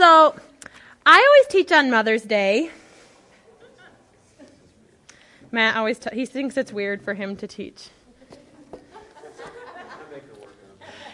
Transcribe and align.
So, 0.00 0.34
I 1.04 1.26
always 1.28 1.46
teach 1.52 1.70
on 1.72 1.90
Mother's 1.90 2.22
Day. 2.22 2.70
Matt 5.50 5.76
always 5.76 5.98
t- 5.98 6.08
he 6.14 6.24
thinks 6.24 6.56
it's 6.56 6.72
weird 6.72 7.02
for 7.02 7.12
him 7.12 7.36
to 7.36 7.46
teach. 7.46 7.90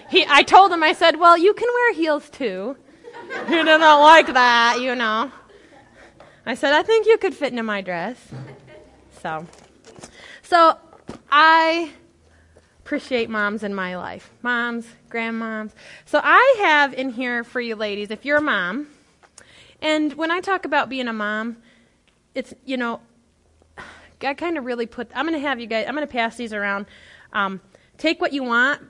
He, 0.09 0.25
I 0.29 0.45
told 0.45 0.71
him, 0.71 0.85
I 0.85 0.93
said, 0.93 1.19
well, 1.19 1.37
you 1.37 1.53
can 1.53 1.67
wear 1.75 1.95
heels 1.95 2.31
too. 2.31 2.77
He 3.49 3.55
didn't 3.57 3.81
like 3.81 4.33
that, 4.35 4.79
you 4.81 4.95
know. 4.95 5.33
I 6.47 6.55
said, 6.55 6.73
I 6.73 6.85
think 6.85 7.09
you 7.09 7.19
could 7.19 7.35
fit 7.35 7.51
into 7.51 7.65
my 7.65 7.81
dress. 7.81 8.19
So, 9.21 9.49
so 10.43 10.79
I 11.29 11.91
appreciate 12.87 13.29
moms 13.29 13.65
in 13.65 13.75
my 13.75 13.97
life. 13.97 14.31
Moms, 14.43 14.87
grandmoms. 15.11 15.73
So 16.05 16.21
I 16.23 16.55
have 16.61 16.95
in 16.95 17.11
here 17.11 17.43
for 17.43 17.61
you 17.61 17.75
ladies, 17.75 18.13
if 18.13 18.25
you're 18.25 18.37
a 18.37 18.41
mom, 18.41 18.87
and 19.83 20.13
when 20.13 20.31
I 20.31 20.39
talk 20.39 20.65
about 20.65 20.89
being 20.89 21.09
a 21.09 21.13
mom, 21.13 21.57
it's, 22.37 22.55
you 22.65 22.77
know, 22.77 23.01
I 24.23 24.35
kind 24.35 24.57
of 24.57 24.65
really 24.65 24.87
put, 24.87 25.11
I'm 25.17 25.27
going 25.27 25.35
to 25.35 25.45
have 25.45 25.59
you 25.59 25.67
guys, 25.67 25.87
I'm 25.89 25.97
going 25.97 26.07
to 26.07 26.13
pass 26.13 26.37
these 26.37 26.53
around. 26.53 26.87
Um, 27.33 27.61
take 27.99 28.21
what 28.21 28.33
you 28.33 28.45
want, 28.45 28.83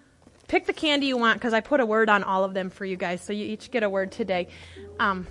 pick 0.46 0.66
the 0.66 0.74
candy 0.74 1.06
you 1.06 1.16
want, 1.16 1.38
because 1.38 1.54
I 1.54 1.60
put 1.60 1.80
a 1.80 1.86
word 1.86 2.10
on 2.10 2.22
all 2.22 2.44
of 2.44 2.52
them 2.52 2.68
for 2.68 2.84
you 2.84 2.98
guys, 2.98 3.22
so 3.22 3.32
you 3.32 3.46
each 3.46 3.70
get 3.70 3.82
a 3.82 3.88
word 3.88 4.12
today. 4.12 4.48
Um, 5.00 5.26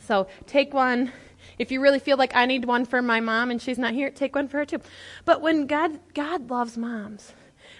so 0.00 0.26
take 0.46 0.74
one. 0.74 1.10
If 1.58 1.72
you 1.72 1.80
really 1.80 2.00
feel 2.00 2.18
like 2.18 2.36
I 2.36 2.44
need 2.44 2.66
one 2.66 2.84
for 2.84 3.00
my 3.00 3.20
mom 3.20 3.50
and 3.50 3.62
she's 3.62 3.78
not 3.78 3.94
here, 3.94 4.10
take 4.10 4.34
one 4.34 4.46
for 4.46 4.58
her 4.58 4.66
too. 4.66 4.80
But 5.24 5.40
when 5.40 5.66
God, 5.66 5.98
God 6.12 6.50
loves 6.50 6.76
moms. 6.76 7.32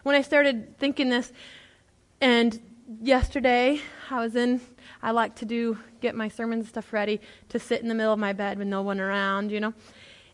When 0.02 0.14
I 0.14 0.22
started 0.22 0.78
thinking 0.78 1.08
this, 1.08 1.32
and 2.20 2.60
yesterday 3.02 3.80
I 4.10 4.20
was 4.20 4.36
in, 4.36 4.60
I 5.02 5.10
like 5.10 5.36
to 5.36 5.44
do, 5.44 5.78
get 6.00 6.14
my 6.14 6.28
sermon 6.28 6.64
stuff 6.64 6.92
ready 6.92 7.20
to 7.48 7.58
sit 7.58 7.82
in 7.82 7.88
the 7.88 7.94
middle 7.94 8.12
of 8.12 8.18
my 8.18 8.32
bed 8.32 8.58
with 8.58 8.68
no 8.68 8.82
one 8.82 9.00
around, 9.00 9.50
you 9.50 9.60
know. 9.60 9.74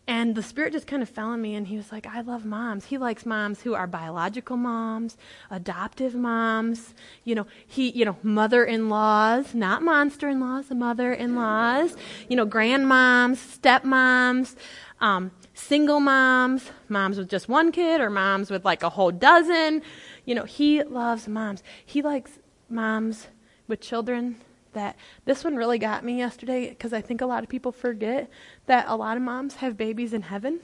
And 0.07 0.35
the 0.35 0.43
Spirit 0.43 0.71
just 0.71 0.85
kind 0.85 1.01
of 1.01 1.09
fell 1.09 1.29
on 1.29 1.41
me, 1.41 1.55
and 1.55 1.65
He 1.65 1.77
was 1.77 1.91
like, 1.91 2.05
I 2.05 2.21
love 2.21 2.45
moms. 2.45 2.85
He 2.85 2.99
likes 2.99 3.25
moms 3.25 3.61
who 3.61 3.73
are 3.73 3.87
biological 3.87 4.55
moms, 4.55 5.17
adoptive 5.49 6.13
moms, 6.13 6.93
you 7.23 7.33
know, 7.33 7.47
he, 7.65 7.89
you 7.89 8.05
know, 8.05 8.15
mother 8.21 8.63
in 8.63 8.87
laws, 8.87 9.55
not 9.55 9.81
monster 9.81 10.29
in 10.29 10.39
laws, 10.39 10.69
mother 10.69 11.11
in 11.11 11.35
laws, 11.35 11.95
you 12.29 12.35
know, 12.35 12.45
grandmoms, 12.45 13.37
stepmoms, 13.59 14.55
um, 15.01 15.31
single 15.55 15.99
moms, 15.99 16.69
moms 16.87 17.17
with 17.17 17.29
just 17.29 17.49
one 17.49 17.71
kid, 17.71 17.99
or 17.99 18.11
moms 18.11 18.51
with 18.51 18.63
like 18.63 18.83
a 18.83 18.89
whole 18.89 19.11
dozen. 19.11 19.81
You 20.25 20.35
know, 20.35 20.43
He 20.43 20.83
loves 20.83 21.27
moms. 21.27 21.63
He 21.83 22.03
likes 22.03 22.37
moms 22.69 23.27
with 23.67 23.81
children 23.81 24.35
that 24.73 24.95
this 25.23 25.43
one 25.43 25.55
really 25.55 25.79
got 25.79 26.03
me 26.03 26.17
yesterday 26.17 26.69
because 26.69 26.93
I 26.93 27.01
think 27.01 27.21
a 27.21 27.25
lot 27.25 27.41
of 27.41 27.49
people 27.49 27.71
forget 27.71 28.29
that 28.67 28.85
a 28.87 28.95
lot 28.95 29.17
of 29.17 29.23
moms 29.23 29.55
have 29.55 29.75
babies 29.75 30.13
in 30.13 30.23
heaven. 30.23 30.59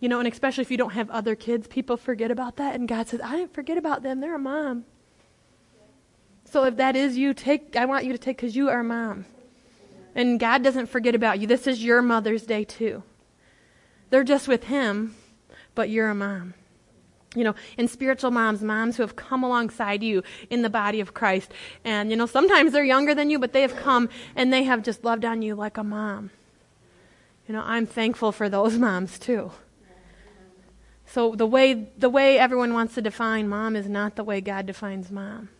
You 0.00 0.08
know, 0.08 0.18
and 0.18 0.26
especially 0.26 0.62
if 0.62 0.70
you 0.70 0.76
don't 0.76 0.94
have 0.94 1.08
other 1.10 1.36
kids, 1.36 1.68
people 1.68 1.96
forget 1.96 2.32
about 2.32 2.56
that. 2.56 2.74
And 2.74 2.88
God 2.88 3.06
says, 3.06 3.20
I 3.22 3.36
didn't 3.36 3.54
forget 3.54 3.78
about 3.78 4.02
them. 4.02 4.20
They're 4.20 4.34
a 4.34 4.38
mom. 4.38 4.84
So 6.44 6.64
if 6.64 6.76
that 6.76 6.96
is 6.96 7.16
you, 7.16 7.32
take. 7.32 7.76
I 7.76 7.84
want 7.84 8.04
you 8.04 8.12
to 8.12 8.18
take 8.18 8.38
because 8.38 8.56
you 8.56 8.68
are 8.68 8.80
a 8.80 8.84
mom. 8.84 9.26
And 10.14 10.38
God 10.38 10.62
doesn't 10.62 10.86
forget 10.86 11.14
about 11.14 11.40
you. 11.40 11.46
This 11.46 11.66
is 11.66 11.82
your 11.82 12.02
Mother's 12.02 12.44
Day 12.44 12.64
too. 12.64 13.02
They're 14.10 14.24
just 14.24 14.46
with 14.46 14.64
Him, 14.64 15.16
but 15.74 15.88
you're 15.88 16.10
a 16.10 16.14
mom 16.14 16.54
you 17.34 17.44
know, 17.44 17.54
and 17.78 17.88
spiritual 17.88 18.30
moms, 18.30 18.62
moms 18.62 18.96
who 18.96 19.02
have 19.02 19.16
come 19.16 19.42
alongside 19.42 20.02
you 20.02 20.22
in 20.50 20.62
the 20.62 20.70
body 20.70 21.00
of 21.00 21.14
Christ. 21.14 21.50
And, 21.84 22.10
you 22.10 22.16
know, 22.16 22.26
sometimes 22.26 22.72
they're 22.72 22.84
younger 22.84 23.14
than 23.14 23.30
you, 23.30 23.38
but 23.38 23.52
they 23.52 23.62
have 23.62 23.76
come 23.76 24.08
and 24.36 24.52
they 24.52 24.64
have 24.64 24.82
just 24.82 25.04
loved 25.04 25.24
on 25.24 25.42
you 25.42 25.54
like 25.54 25.78
a 25.78 25.84
mom. 25.84 26.30
You 27.48 27.54
know, 27.54 27.62
I'm 27.64 27.86
thankful 27.86 28.32
for 28.32 28.48
those 28.48 28.78
moms 28.78 29.18
too. 29.18 29.52
So 31.06 31.34
the 31.34 31.46
way 31.46 31.88
the 31.98 32.08
way 32.08 32.38
everyone 32.38 32.72
wants 32.72 32.94
to 32.94 33.02
define 33.02 33.46
mom 33.46 33.76
is 33.76 33.86
not 33.86 34.16
the 34.16 34.24
way 34.24 34.40
God 34.40 34.64
defines 34.64 35.10
mom. 35.10 35.50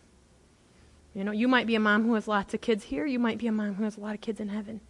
You 1.13 1.23
know, 1.23 1.31
you 1.31 1.47
might 1.47 1.67
be 1.67 1.75
a 1.75 1.79
mom 1.79 2.05
who 2.05 2.13
has 2.15 2.27
lots 2.27 2.53
of 2.53 2.61
kids 2.61 2.85
here, 2.85 3.05
you 3.05 3.19
might 3.19 3.37
be 3.37 3.47
a 3.47 3.51
mom 3.51 3.75
who 3.75 3.83
has 3.83 3.97
a 3.97 3.99
lot 3.99 4.15
of 4.15 4.21
kids 4.21 4.39
in 4.39 4.49
heaven. 4.49 4.81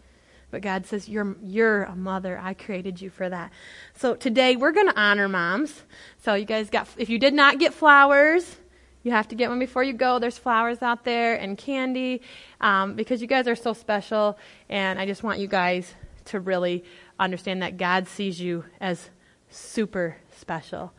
But 0.52 0.62
God 0.62 0.86
says, 0.86 1.10
You're, 1.10 1.36
you're 1.42 1.84
a 1.84 1.96
mother. 1.96 2.40
I 2.42 2.54
created 2.54 3.02
you 3.02 3.10
for 3.10 3.28
that. 3.28 3.52
So 3.96 4.16
today 4.16 4.56
we're 4.56 4.72
going 4.72 4.88
to 4.88 5.00
honor 5.00 5.28
moms. 5.28 5.82
So 6.24 6.36
you 6.36 6.46
guys 6.46 6.70
got, 6.70 6.88
if 6.98 7.10
you 7.10 7.18
did 7.18 7.34
not 7.34 7.58
get 7.58 7.74
flowers, 7.74 8.58
you 9.02 9.12
have 9.12 9.28
to 9.30 9.36
get 9.36 9.50
one 9.50 9.58
before 9.58 9.84
you 9.84 9.94
go. 9.94 10.20
There's 10.20 10.38
flowers 10.38 10.82
out 10.82 11.04
there 11.04 11.36
and 11.36 11.58
candy 11.58 12.22
um, 12.62 12.96
because 12.96 13.20
you 13.20 13.28
guys 13.28 13.48
are 13.48 13.56
so 13.56 13.74
special. 13.74 14.38
And 14.70 15.00
I 15.00 15.06
just 15.06 15.24
want 15.24 15.40
you 15.40 15.48
guys 15.48 15.94
to 16.26 16.40
really 16.40 16.84
understand 17.20 17.62
that 17.64 17.78
God 17.78 18.08
sees 18.08 18.40
you 18.40 18.64
as 18.80 19.10
super 19.50 20.18
special. 20.38 20.94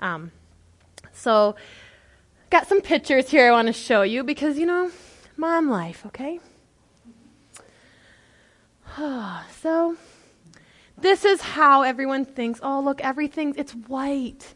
Um, 0.00 0.32
so, 1.12 1.56
got 2.50 2.66
some 2.66 2.80
pictures 2.80 3.30
here 3.30 3.48
I 3.48 3.50
want 3.52 3.66
to 3.66 3.72
show 3.72 4.02
you 4.02 4.22
because, 4.24 4.58
you 4.58 4.66
know, 4.66 4.90
mom 5.36 5.68
life, 5.70 6.04
okay? 6.06 6.40
so, 9.60 9.96
this 10.98 11.24
is 11.24 11.40
how 11.40 11.82
everyone 11.82 12.24
thinks. 12.24 12.60
Oh, 12.62 12.80
look, 12.80 13.02
everything's, 13.02 13.56
it's 13.56 13.72
white. 13.72 14.54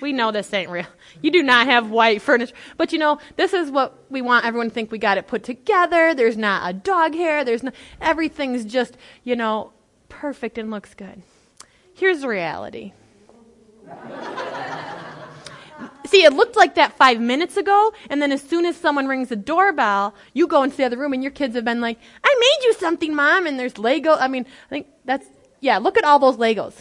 We 0.00 0.12
know 0.12 0.30
this 0.30 0.52
ain't 0.52 0.70
real. 0.70 0.86
You 1.22 1.30
do 1.30 1.42
not 1.42 1.66
have 1.66 1.90
white 1.90 2.22
furniture. 2.22 2.54
But 2.76 2.92
you 2.92 2.98
know, 2.98 3.18
this 3.36 3.52
is 3.52 3.70
what 3.70 3.98
we 4.10 4.22
want 4.22 4.44
everyone 4.44 4.68
to 4.68 4.74
think 4.74 4.92
we 4.92 4.98
got 4.98 5.18
it 5.18 5.26
put 5.26 5.42
together. 5.42 6.14
There's 6.14 6.36
not 6.36 6.70
a 6.70 6.72
dog 6.72 7.14
hair. 7.14 7.44
There's 7.44 7.64
no, 7.64 7.72
everything's 8.00 8.64
just, 8.64 8.96
you 9.24 9.34
know, 9.34 9.72
perfect 10.08 10.58
and 10.58 10.70
looks 10.70 10.94
good. 10.94 11.22
Here's 11.94 12.24
reality. 12.24 12.92
See, 16.08 16.24
it 16.24 16.32
looked 16.32 16.56
like 16.56 16.76
that 16.76 16.96
five 16.96 17.20
minutes 17.20 17.58
ago, 17.58 17.92
and 18.08 18.22
then 18.22 18.32
as 18.32 18.40
soon 18.40 18.64
as 18.64 18.76
someone 18.76 19.06
rings 19.06 19.28
the 19.28 19.36
doorbell, 19.36 20.14
you 20.32 20.46
go 20.46 20.62
into 20.62 20.74
the 20.78 20.84
other 20.84 20.96
room, 20.96 21.12
and 21.12 21.22
your 21.22 21.32
kids 21.32 21.54
have 21.54 21.66
been 21.66 21.82
like, 21.82 21.98
I 22.24 22.34
made 22.40 22.66
you 22.66 22.72
something, 22.74 23.14
Mom, 23.14 23.46
and 23.46 23.60
there's 23.60 23.76
Lego. 23.76 24.14
I 24.14 24.26
mean, 24.26 24.46
I 24.66 24.68
think 24.70 24.86
that's, 25.04 25.26
yeah, 25.60 25.76
look 25.76 25.98
at 25.98 26.04
all 26.04 26.18
those 26.18 26.38
Legos. 26.38 26.72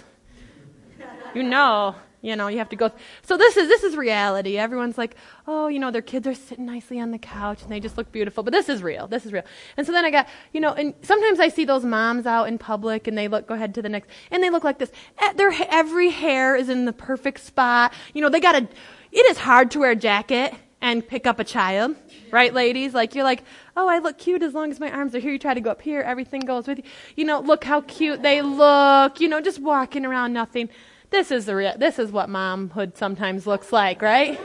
You 1.35 1.43
know, 1.43 1.93
you 2.21 2.37
know, 2.37 2.47
you 2.47 2.57
have 2.59 2.69
to 2.69 2.77
go. 2.77 2.87
Th- 2.87 3.01
so 3.23 3.35
this 3.35 3.57
is, 3.57 3.67
this 3.67 3.83
is 3.83 3.97
reality. 3.97 4.57
Everyone's 4.57 4.97
like, 4.97 5.15
oh, 5.45 5.67
you 5.67 5.77
know, 5.77 5.91
their 5.91 6.01
kids 6.01 6.25
are 6.25 6.33
sitting 6.33 6.65
nicely 6.65 6.99
on 6.99 7.11
the 7.11 7.17
couch, 7.17 7.61
and 7.63 7.71
they 7.71 7.81
just 7.81 7.97
look 7.97 8.11
beautiful. 8.13 8.43
But 8.43 8.53
this 8.53 8.69
is 8.69 8.81
real. 8.81 9.07
This 9.07 9.25
is 9.25 9.33
real. 9.33 9.43
And 9.75 9.85
so 9.85 9.91
then 9.91 10.05
I 10.05 10.09
got, 10.09 10.27
you 10.53 10.61
know, 10.61 10.71
and 10.71 10.93
sometimes 11.01 11.41
I 11.41 11.49
see 11.49 11.65
those 11.65 11.83
moms 11.83 12.25
out 12.25 12.47
in 12.47 12.57
public, 12.57 13.07
and 13.07 13.17
they 13.17 13.27
look, 13.27 13.45
go 13.45 13.55
ahead 13.55 13.75
to 13.75 13.81
the 13.81 13.89
next, 13.89 14.09
and 14.31 14.41
they 14.41 14.49
look 14.49 14.63
like 14.63 14.79
this. 14.79 14.91
Eh, 15.19 15.33
their, 15.33 15.51
every 15.69 16.11
hair 16.11 16.55
is 16.55 16.69
in 16.69 16.85
the 16.85 16.93
perfect 16.93 17.41
spot. 17.41 17.93
You 18.13 18.21
know, 18.21 18.29
they 18.29 18.39
got 18.39 18.55
a, 18.55 18.67
it 19.11 19.25
is 19.31 19.37
hard 19.37 19.71
to 19.71 19.79
wear 19.79 19.91
a 19.91 19.95
jacket 19.95 20.53
and 20.81 21.07
pick 21.07 21.25
up 21.25 21.39
a 21.39 21.43
child, 21.43 21.95
right, 22.31 22.53
ladies? 22.53 22.93
Like, 22.93 23.15
you're 23.15 23.23
like, 23.23 23.43
oh, 23.75 23.87
I 23.87 23.99
look 23.99 24.17
cute 24.17 24.43
as 24.43 24.53
long 24.53 24.71
as 24.71 24.79
my 24.79 24.91
arms 24.91 25.15
are 25.15 25.19
here. 25.19 25.31
You 25.31 25.39
try 25.39 25.53
to 25.53 25.61
go 25.61 25.71
up 25.71 25.81
here, 25.81 26.01
everything 26.01 26.41
goes 26.41 26.67
with 26.67 26.79
you. 26.79 26.83
You 27.15 27.25
know, 27.25 27.39
look 27.39 27.63
how 27.63 27.81
cute 27.81 28.21
they 28.21 28.41
look, 28.41 29.19
you 29.19 29.27
know, 29.27 29.41
just 29.41 29.59
walking 29.59 30.05
around, 30.05 30.33
nothing. 30.33 30.69
This 31.09 31.31
is 31.31 31.45
the 31.45 31.55
real, 31.55 31.77
this 31.77 31.99
is 31.99 32.11
what 32.11 32.29
momhood 32.29 32.97
sometimes 32.97 33.47
looks 33.47 33.71
like, 33.71 34.01
right? 34.01 34.39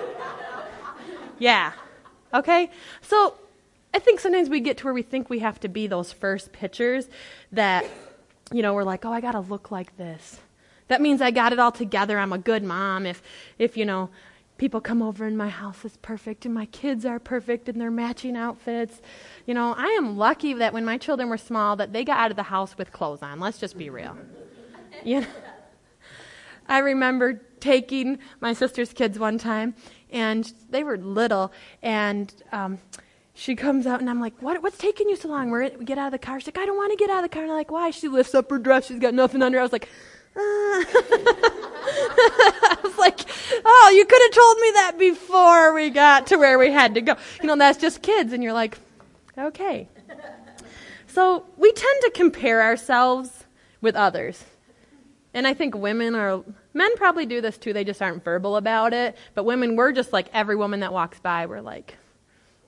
yeah. 1.38 1.72
Okay? 2.32 2.70
So, 3.02 3.34
I 3.94 3.98
think 3.98 4.20
sometimes 4.20 4.48
we 4.48 4.60
get 4.60 4.78
to 4.78 4.84
where 4.84 4.94
we 4.94 5.02
think 5.02 5.28
we 5.28 5.40
have 5.40 5.60
to 5.60 5.68
be 5.68 5.86
those 5.86 6.12
first 6.12 6.52
pictures 6.52 7.08
that, 7.52 7.84
you 8.50 8.62
know, 8.62 8.72
we're 8.72 8.84
like, 8.84 9.04
oh, 9.04 9.12
I 9.12 9.20
gotta 9.20 9.40
look 9.40 9.70
like 9.70 9.96
this. 9.98 10.40
That 10.88 11.02
means 11.02 11.20
I 11.20 11.30
got 11.30 11.52
it 11.52 11.58
all 11.58 11.72
together. 11.72 12.18
I'm 12.18 12.32
a 12.32 12.38
good 12.38 12.62
mom. 12.62 13.04
If, 13.04 13.22
if 13.58 13.76
you 13.76 13.84
know, 13.84 14.08
people 14.62 14.80
come 14.80 15.02
over 15.02 15.26
and 15.26 15.36
my 15.36 15.48
house 15.48 15.84
is 15.84 15.96
perfect 16.02 16.44
and 16.44 16.54
my 16.54 16.66
kids 16.66 17.04
are 17.04 17.18
perfect 17.18 17.68
and 17.68 17.80
they're 17.80 17.90
matching 17.90 18.36
outfits. 18.36 19.02
You 19.44 19.54
know, 19.54 19.74
I 19.76 19.88
am 19.98 20.16
lucky 20.16 20.54
that 20.54 20.72
when 20.72 20.84
my 20.84 20.98
children 20.98 21.28
were 21.28 21.36
small 21.36 21.74
that 21.74 21.92
they 21.92 22.04
got 22.04 22.18
out 22.18 22.30
of 22.30 22.36
the 22.36 22.44
house 22.44 22.78
with 22.78 22.92
clothes 22.92 23.22
on. 23.22 23.40
Let's 23.40 23.58
just 23.58 23.76
be 23.76 23.90
real. 23.90 24.16
You 25.04 25.22
know, 25.22 25.26
I 26.68 26.78
remember 26.78 27.42
taking 27.58 28.20
my 28.40 28.52
sister's 28.52 28.92
kids 28.92 29.18
one 29.18 29.36
time 29.36 29.74
and 30.12 30.52
they 30.70 30.84
were 30.84 30.96
little 30.96 31.50
and 31.82 32.32
um, 32.52 32.78
she 33.34 33.56
comes 33.56 33.84
out 33.84 33.98
and 33.98 34.08
I'm 34.08 34.20
like, 34.20 34.40
what, 34.40 34.62
what's 34.62 34.78
taking 34.78 35.08
you 35.08 35.16
so 35.16 35.28
long? 35.28 35.50
We're, 35.50 35.76
we 35.76 35.84
get 35.84 35.98
out 35.98 36.06
of 36.06 36.12
the 36.12 36.24
car. 36.24 36.38
She's 36.38 36.46
like, 36.46 36.58
I 36.58 36.66
don't 36.66 36.76
want 36.76 36.96
to 36.96 36.96
get 36.96 37.10
out 37.10 37.24
of 37.24 37.28
the 37.28 37.34
car. 37.34 37.42
And 37.42 37.50
I'm 37.50 37.58
like, 37.58 37.72
why? 37.72 37.90
She 37.90 38.06
lifts 38.06 38.32
up 38.32 38.48
her 38.50 38.60
dress. 38.60 38.86
She's 38.86 39.00
got 39.00 39.12
nothing 39.12 39.42
under. 39.42 39.58
I 39.58 39.62
was 39.62 39.72
like, 39.72 39.88
I 40.36 40.84
was 42.82 42.98
like, 42.98 43.20
oh, 43.64 43.92
you 43.94 44.04
could 44.04 44.22
have 44.22 44.30
told 44.30 44.58
me 44.58 44.70
that 44.72 44.96
before 44.98 45.74
we 45.74 45.90
got 45.90 46.26
to 46.28 46.36
where 46.36 46.58
we 46.58 46.70
had 46.70 46.94
to 46.94 47.00
go. 47.00 47.16
You 47.40 47.48
know, 47.48 47.56
that's 47.56 47.78
just 47.78 48.02
kids. 48.02 48.32
And 48.32 48.42
you're 48.42 48.52
like, 48.52 48.78
okay. 49.36 49.88
So 51.06 51.44
we 51.58 51.70
tend 51.72 52.02
to 52.02 52.10
compare 52.14 52.62
ourselves 52.62 53.44
with 53.82 53.94
others. 53.94 54.42
And 55.34 55.46
I 55.46 55.54
think 55.54 55.74
women 55.74 56.14
are, 56.14 56.42
men 56.72 56.96
probably 56.96 57.26
do 57.26 57.40
this 57.40 57.58
too, 57.58 57.72
they 57.72 57.84
just 57.84 58.00
aren't 58.00 58.24
verbal 58.24 58.56
about 58.56 58.94
it. 58.94 59.16
But 59.34 59.44
women, 59.44 59.76
we're 59.76 59.92
just 59.92 60.12
like 60.12 60.28
every 60.32 60.56
woman 60.56 60.80
that 60.80 60.92
walks 60.92 61.20
by, 61.20 61.46
we're 61.46 61.60
like, 61.60 61.96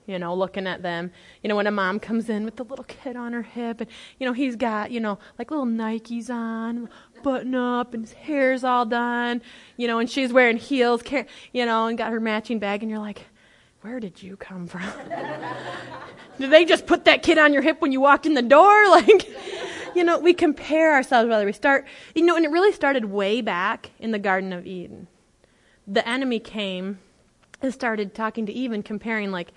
you 0.05 0.19
know, 0.19 0.33
looking 0.33 0.67
at 0.67 0.81
them. 0.81 1.11
You 1.41 1.49
know, 1.49 1.55
when 1.55 1.67
a 1.67 1.71
mom 1.71 1.99
comes 1.99 2.29
in 2.29 2.45
with 2.45 2.55
the 2.55 2.63
little 2.63 2.85
kid 2.85 3.15
on 3.15 3.33
her 3.33 3.41
hip, 3.41 3.81
and, 3.81 3.89
you 4.19 4.25
know, 4.25 4.33
he's 4.33 4.55
got, 4.55 4.91
you 4.91 4.99
know, 4.99 5.19
like 5.39 5.51
little 5.51 5.65
Nikes 5.65 6.29
on, 6.29 6.89
button 7.23 7.55
up, 7.55 7.93
and 7.93 8.03
his 8.03 8.13
hair's 8.13 8.63
all 8.63 8.85
done, 8.85 9.41
you 9.77 9.87
know, 9.87 9.99
and 9.99 10.09
she's 10.09 10.31
wearing 10.31 10.57
heels, 10.57 11.01
you 11.53 11.65
know, 11.65 11.87
and 11.87 11.97
got 11.97 12.11
her 12.11 12.19
matching 12.19 12.59
bag, 12.59 12.83
and 12.83 12.89
you're 12.89 12.99
like, 12.99 13.25
where 13.81 13.99
did 13.99 14.21
you 14.23 14.35
come 14.35 14.65
from? 14.65 14.81
did 16.39 16.49
they 16.49 16.65
just 16.65 16.87
put 16.87 17.05
that 17.05 17.21
kid 17.21 17.37
on 17.37 17.53
your 17.53 17.61
hip 17.61 17.81
when 17.81 17.91
you 17.91 18.01
walked 18.01 18.25
in 18.25 18.33
the 18.33 18.41
door? 18.41 18.73
Like, 18.89 19.27
you 19.95 20.03
know, 20.03 20.19
we 20.19 20.33
compare 20.33 20.93
ourselves 20.93 21.29
whether 21.29 21.45
we 21.45 21.53
start, 21.53 21.85
you 22.13 22.25
know, 22.25 22.35
and 22.35 22.43
it 22.43 22.51
really 22.51 22.73
started 22.73 23.05
way 23.05 23.41
back 23.41 23.91
in 23.99 24.11
the 24.11 24.19
Garden 24.19 24.51
of 24.51 24.65
Eden. 24.65 25.07
The 25.87 26.07
enemy 26.07 26.39
came 26.39 26.99
and 27.61 27.73
started 27.73 28.13
talking 28.13 28.45
to 28.45 28.51
Eve 28.51 28.71
and 28.71 28.83
comparing, 28.83 29.31
like, 29.31 29.53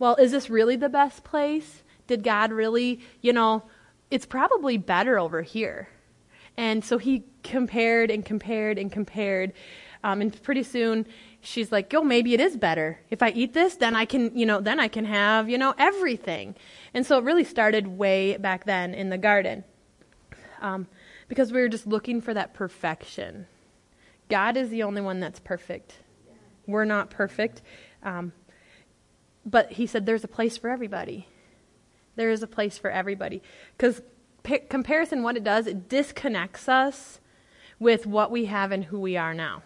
well, 0.00 0.16
is 0.16 0.32
this 0.32 0.50
really 0.50 0.74
the 0.74 0.88
best 0.88 1.22
place? 1.22 1.84
Did 2.08 2.24
God 2.24 2.50
really, 2.50 3.00
you 3.20 3.32
know, 3.32 3.62
it's 4.10 4.26
probably 4.26 4.76
better 4.76 5.18
over 5.18 5.42
here. 5.42 5.88
And 6.56 6.84
so 6.84 6.98
he 6.98 7.24
compared 7.44 8.10
and 8.10 8.24
compared 8.24 8.78
and 8.78 8.90
compared. 8.90 9.52
Um, 10.02 10.20
and 10.22 10.42
pretty 10.42 10.62
soon 10.64 11.06
she's 11.42 11.70
like, 11.70 11.92
oh, 11.94 12.02
maybe 12.02 12.34
it 12.34 12.40
is 12.40 12.56
better. 12.56 12.98
If 13.10 13.22
I 13.22 13.30
eat 13.30 13.52
this, 13.52 13.76
then 13.76 13.94
I 13.94 14.06
can, 14.06 14.36
you 14.36 14.46
know, 14.46 14.60
then 14.60 14.80
I 14.80 14.88
can 14.88 15.04
have, 15.04 15.48
you 15.48 15.58
know, 15.58 15.74
everything. 15.78 16.56
And 16.94 17.06
so 17.06 17.18
it 17.18 17.24
really 17.24 17.44
started 17.44 17.86
way 17.86 18.36
back 18.38 18.64
then 18.64 18.94
in 18.94 19.10
the 19.10 19.18
garden. 19.18 19.64
Um, 20.60 20.86
because 21.28 21.52
we 21.52 21.60
were 21.60 21.68
just 21.68 21.86
looking 21.86 22.20
for 22.20 22.34
that 22.34 22.54
perfection. 22.54 23.46
God 24.28 24.56
is 24.56 24.70
the 24.70 24.82
only 24.82 25.00
one 25.00 25.20
that's 25.20 25.40
perfect. 25.40 25.98
We're 26.66 26.84
not 26.84 27.10
perfect. 27.10 27.62
Um, 28.02 28.32
but 29.44 29.72
he 29.72 29.86
said 29.86 30.06
there's 30.06 30.24
a 30.24 30.28
place 30.28 30.56
for 30.56 30.70
everybody. 30.70 31.28
There 32.16 32.30
is 32.30 32.42
a 32.42 32.46
place 32.46 32.78
for 32.78 32.90
everybody. 32.90 33.42
Because 33.76 34.02
p- 34.42 34.58
comparison, 34.58 35.22
what 35.22 35.36
it 35.36 35.44
does, 35.44 35.66
it 35.66 35.88
disconnects 35.88 36.68
us 36.68 37.20
with 37.78 38.06
what 38.06 38.30
we 38.30 38.46
have 38.46 38.72
and 38.72 38.84
who 38.84 39.00
we 39.00 39.16
are 39.16 39.34
now. 39.34 39.62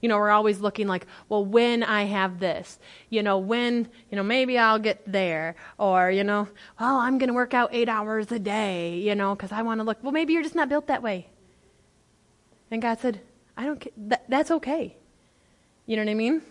You 0.00 0.08
know, 0.08 0.16
we're 0.16 0.30
always 0.30 0.60
looking 0.60 0.88
like, 0.88 1.06
well, 1.28 1.44
when 1.44 1.82
I 1.82 2.04
have 2.04 2.40
this, 2.40 2.78
you 3.10 3.22
know, 3.22 3.38
when, 3.38 3.86
you 4.10 4.16
know, 4.16 4.22
maybe 4.22 4.56
I'll 4.56 4.78
get 4.78 5.02
there. 5.06 5.56
Or, 5.78 6.10
you 6.10 6.24
know, 6.24 6.48
well, 6.80 6.96
I'm 6.96 7.18
going 7.18 7.28
to 7.28 7.34
work 7.34 7.52
out 7.52 7.70
eight 7.72 7.88
hours 7.88 8.32
a 8.32 8.38
day, 8.38 8.96
you 8.96 9.14
know, 9.14 9.34
because 9.34 9.52
I 9.52 9.62
want 9.62 9.80
to 9.80 9.84
look. 9.84 9.98
Well, 10.02 10.12
maybe 10.12 10.32
you're 10.32 10.42
just 10.42 10.54
not 10.54 10.70
built 10.70 10.86
that 10.86 11.02
way. 11.02 11.28
And 12.70 12.80
God 12.80 12.98
said, 12.98 13.20
I 13.56 13.66
don't 13.66 13.80
care. 13.80 13.92
That, 13.96 14.24
that's 14.28 14.50
okay. 14.50 14.96
You 15.84 15.96
know 15.96 16.02
what 16.02 16.10
I 16.10 16.14
mean? 16.14 16.42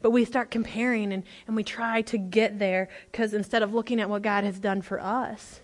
But 0.00 0.10
we 0.10 0.24
start 0.24 0.50
comparing 0.50 1.12
and, 1.12 1.24
and 1.46 1.56
we 1.56 1.64
try 1.64 2.02
to 2.02 2.18
get 2.18 2.58
there 2.58 2.88
because 3.10 3.34
instead 3.34 3.62
of 3.62 3.74
looking 3.74 4.00
at 4.00 4.08
what 4.08 4.22
God 4.22 4.44
has 4.44 4.58
done 4.60 4.82
for 4.82 5.00
us, 5.00 5.60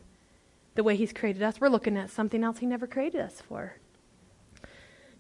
the 0.75 0.83
way 0.83 0.97
He's 0.97 1.13
created 1.13 1.43
us, 1.43 1.61
we're 1.61 1.69
looking 1.69 1.97
at 1.97 2.11
something 2.11 2.43
else 2.43 2.59
He 2.59 2.67
never 2.67 2.87
created 2.87 3.21
us 3.21 3.41
for. 3.49 3.75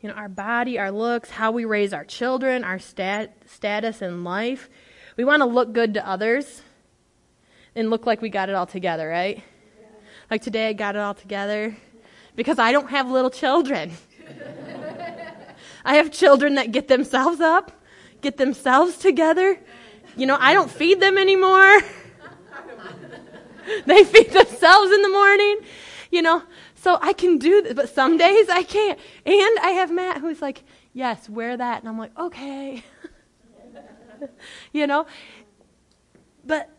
You 0.00 0.08
know, 0.08 0.16
our 0.16 0.28
body, 0.28 0.78
our 0.78 0.90
looks, 0.90 1.31
how 1.31 1.52
we 1.52 1.64
raise 1.64 1.93
our 1.93 2.05
children, 2.05 2.64
our 2.64 2.78
stat, 2.78 3.37
status 3.46 4.02
in 4.02 4.25
life. 4.25 4.69
We 5.17 5.25
want 5.25 5.40
to 5.40 5.46
look 5.46 5.72
good 5.72 5.94
to 5.94 6.06
others 6.06 6.62
and 7.75 7.90
look 7.90 8.05
like 8.05 8.20
we 8.20 8.28
got 8.28 8.49
it 8.49 8.55
all 8.55 8.67
together, 8.67 9.08
right? 9.08 9.37
Yeah. 9.81 9.87
Like 10.31 10.43
today 10.43 10.69
I 10.69 10.72
got 10.72 10.96
it 10.96 10.99
all 10.99 11.14
together 11.14 11.76
because 12.37 12.58
I 12.58 12.72
don't 12.72 12.90
have 12.90 13.08
little 13.08 13.31
children. 13.31 13.93
I 15.84 15.96
have 15.96 16.10
children 16.10 16.56
that 16.56 16.72
get 16.72 16.88
themselves 16.88 17.40
up 17.40 17.72
get 18.24 18.38
themselves 18.38 18.96
together. 18.96 19.60
You 20.16 20.26
know, 20.26 20.36
I 20.40 20.54
don't 20.54 20.70
feed 20.70 20.98
them 21.00 21.16
anymore. 21.16 21.80
they 23.86 24.02
feed 24.02 24.30
themselves 24.30 24.92
in 24.92 25.02
the 25.02 25.08
morning, 25.08 25.60
you 26.10 26.22
know. 26.22 26.42
So 26.74 26.98
I 27.00 27.12
can 27.12 27.38
do 27.38 27.62
this, 27.62 27.74
but 27.74 27.88
some 27.88 28.18
days 28.18 28.48
I 28.48 28.62
can't. 28.62 28.98
And 29.24 29.58
I 29.62 29.70
have 29.70 29.90
Matt 29.90 30.18
who's 30.18 30.42
like, 30.42 30.64
yes, 30.92 31.28
wear 31.28 31.56
that. 31.56 31.80
And 31.80 31.88
I'm 31.88 31.98
like, 31.98 32.18
okay. 32.18 32.82
you 34.72 34.86
know? 34.86 35.06
But 36.44 36.70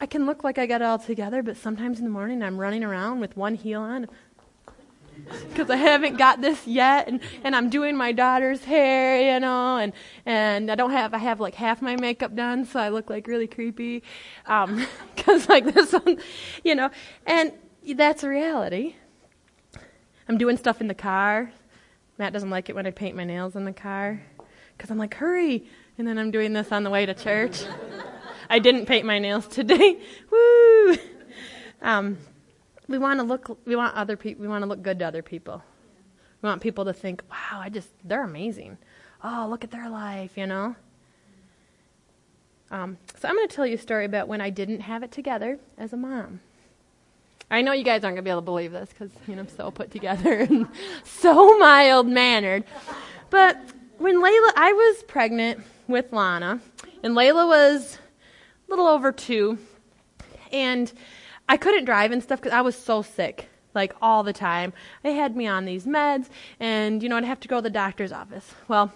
I 0.00 0.06
can 0.06 0.26
look 0.26 0.44
like 0.44 0.58
I 0.58 0.66
got 0.66 0.80
it 0.80 0.84
all 0.84 0.98
together, 0.98 1.42
but 1.42 1.56
sometimes 1.56 1.98
in 1.98 2.04
the 2.04 2.10
morning 2.10 2.42
I'm 2.42 2.58
running 2.58 2.84
around 2.84 3.20
with 3.20 3.36
one 3.36 3.54
heel 3.54 3.80
on, 3.80 4.06
because 5.48 5.70
I 5.70 5.76
haven't 5.76 6.16
got 6.16 6.40
this 6.40 6.66
yet, 6.66 7.08
and, 7.08 7.20
and 7.42 7.56
I'm 7.56 7.70
doing 7.70 7.96
my 7.96 8.12
daughter's 8.12 8.64
hair, 8.64 9.34
you 9.34 9.40
know, 9.40 9.76
and 9.76 9.92
and 10.26 10.70
I 10.70 10.74
don't 10.74 10.90
have 10.90 11.14
I 11.14 11.18
have 11.18 11.40
like 11.40 11.54
half 11.54 11.80
my 11.82 11.96
makeup 11.96 12.34
done, 12.34 12.64
so 12.64 12.80
I 12.80 12.88
look 12.88 13.10
like 13.10 13.26
really 13.26 13.46
creepy, 13.46 14.02
because 14.44 14.68
um, 14.68 15.46
like 15.48 15.72
this 15.72 15.92
one, 15.92 16.18
you 16.62 16.74
know, 16.74 16.90
and 17.26 17.52
that's 17.94 18.24
reality. 18.24 18.94
I'm 20.28 20.38
doing 20.38 20.56
stuff 20.56 20.80
in 20.80 20.88
the 20.88 20.94
car. 20.94 21.52
Matt 22.18 22.32
doesn't 22.32 22.50
like 22.50 22.68
it 22.68 22.74
when 22.74 22.86
I 22.86 22.90
paint 22.90 23.16
my 23.16 23.24
nails 23.24 23.56
in 23.56 23.64
the 23.64 23.72
car, 23.72 24.22
because 24.76 24.90
I'm 24.90 24.98
like 24.98 25.14
hurry, 25.14 25.66
and 25.98 26.06
then 26.06 26.18
I'm 26.18 26.30
doing 26.30 26.52
this 26.52 26.72
on 26.72 26.82
the 26.82 26.90
way 26.90 27.06
to 27.06 27.14
church. 27.14 27.62
I 28.50 28.58
didn't 28.58 28.86
paint 28.86 29.06
my 29.06 29.18
nails 29.18 29.46
today. 29.48 30.00
Woo! 30.30 30.96
Um, 31.82 32.18
we 32.88 32.98
want 32.98 33.20
to 33.20 33.24
look 33.24 33.58
we 33.66 33.76
want 33.76 33.94
other 33.96 34.16
people 34.16 34.42
we 34.42 34.48
want 34.48 34.62
to 34.62 34.66
look 34.66 34.82
good 34.82 34.98
to 34.98 35.04
other 35.04 35.22
people. 35.22 35.62
We 36.42 36.48
want 36.48 36.60
people 36.60 36.84
to 36.84 36.92
think 36.92 37.22
wow 37.30 37.60
i 37.60 37.68
just 37.68 37.88
they're 38.04 38.24
amazing. 38.24 38.78
Oh 39.22 39.46
look 39.48 39.64
at 39.64 39.70
their 39.70 39.88
life 39.88 40.32
you 40.36 40.46
know? 40.46 40.76
Um, 42.70 42.98
so 43.18 43.28
i'm 43.28 43.36
going 43.36 43.48
to 43.48 43.54
tell 43.54 43.66
you 43.66 43.76
a 43.76 43.78
story 43.78 44.04
about 44.04 44.28
when 44.28 44.40
i 44.40 44.50
didn't 44.50 44.80
have 44.80 45.02
it 45.02 45.12
together 45.12 45.58
as 45.78 45.92
a 45.92 45.96
mom. 45.96 46.40
I 47.50 47.60
know 47.60 47.72
you 47.72 47.84
guys 47.84 48.02
aren't 48.04 48.16
going 48.16 48.16
to 48.16 48.22
be 48.22 48.30
able 48.30 48.40
to 48.40 48.46
believe 48.46 48.72
this 48.72 48.88
because 48.88 49.10
you 49.28 49.34
know 49.34 49.42
i'm 49.42 49.48
so 49.48 49.70
put 49.70 49.90
together 49.90 50.32
and 50.40 50.66
so 51.04 51.58
mild 51.58 52.08
mannered. 52.08 52.64
But 53.30 53.58
when 53.98 54.16
layla 54.16 54.52
i 54.56 54.72
was 54.72 55.02
pregnant 55.04 55.60
with 55.86 56.12
lana 56.12 56.60
and 57.02 57.14
layla 57.14 57.46
was 57.46 57.98
a 58.66 58.70
little 58.70 58.86
over 58.86 59.12
two 59.12 59.58
and 60.52 60.92
I 61.48 61.56
couldn't 61.56 61.84
drive 61.84 62.12
and 62.12 62.22
stuff 62.22 62.40
because 62.40 62.56
I 62.56 62.62
was 62.62 62.76
so 62.76 63.02
sick, 63.02 63.48
like 63.74 63.94
all 64.00 64.22
the 64.22 64.32
time. 64.32 64.72
They 65.02 65.14
had 65.14 65.36
me 65.36 65.46
on 65.46 65.64
these 65.64 65.86
meds, 65.86 66.28
and 66.58 67.02
you 67.02 67.08
know 67.08 67.16
I'd 67.16 67.24
have 67.24 67.40
to 67.40 67.48
go 67.48 67.56
to 67.56 67.62
the 67.62 67.70
doctor's 67.70 68.12
office. 68.12 68.54
Well, 68.68 68.92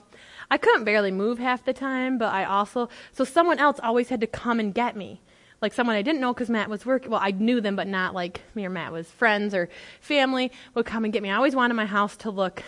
I 0.50 0.56
couldn't 0.56 0.84
barely 0.84 1.10
move 1.10 1.38
half 1.38 1.64
the 1.64 1.72
time, 1.72 2.18
but 2.18 2.32
I 2.32 2.44
also 2.44 2.88
so 3.12 3.24
someone 3.24 3.58
else 3.58 3.78
always 3.82 4.08
had 4.08 4.20
to 4.22 4.26
come 4.26 4.60
and 4.60 4.74
get 4.74 4.96
me. 4.96 5.20
Like 5.60 5.72
someone 5.72 5.96
I 5.96 6.02
didn't 6.02 6.20
know 6.20 6.32
because 6.32 6.48
Matt 6.48 6.70
was 6.70 6.86
working. 6.86 7.10
Well, 7.10 7.20
I 7.22 7.32
knew 7.32 7.60
them, 7.60 7.76
but 7.76 7.88
not 7.88 8.14
like 8.14 8.42
me 8.54 8.64
or 8.64 8.70
Matt 8.70 8.92
was 8.92 9.10
friends 9.10 9.54
or 9.54 9.68
family 10.00 10.52
would 10.74 10.86
come 10.86 11.04
and 11.04 11.12
get 11.12 11.22
me. 11.22 11.30
I 11.30 11.36
always 11.36 11.56
wanted 11.56 11.74
my 11.74 11.86
house 11.86 12.16
to 12.18 12.30
look, 12.30 12.62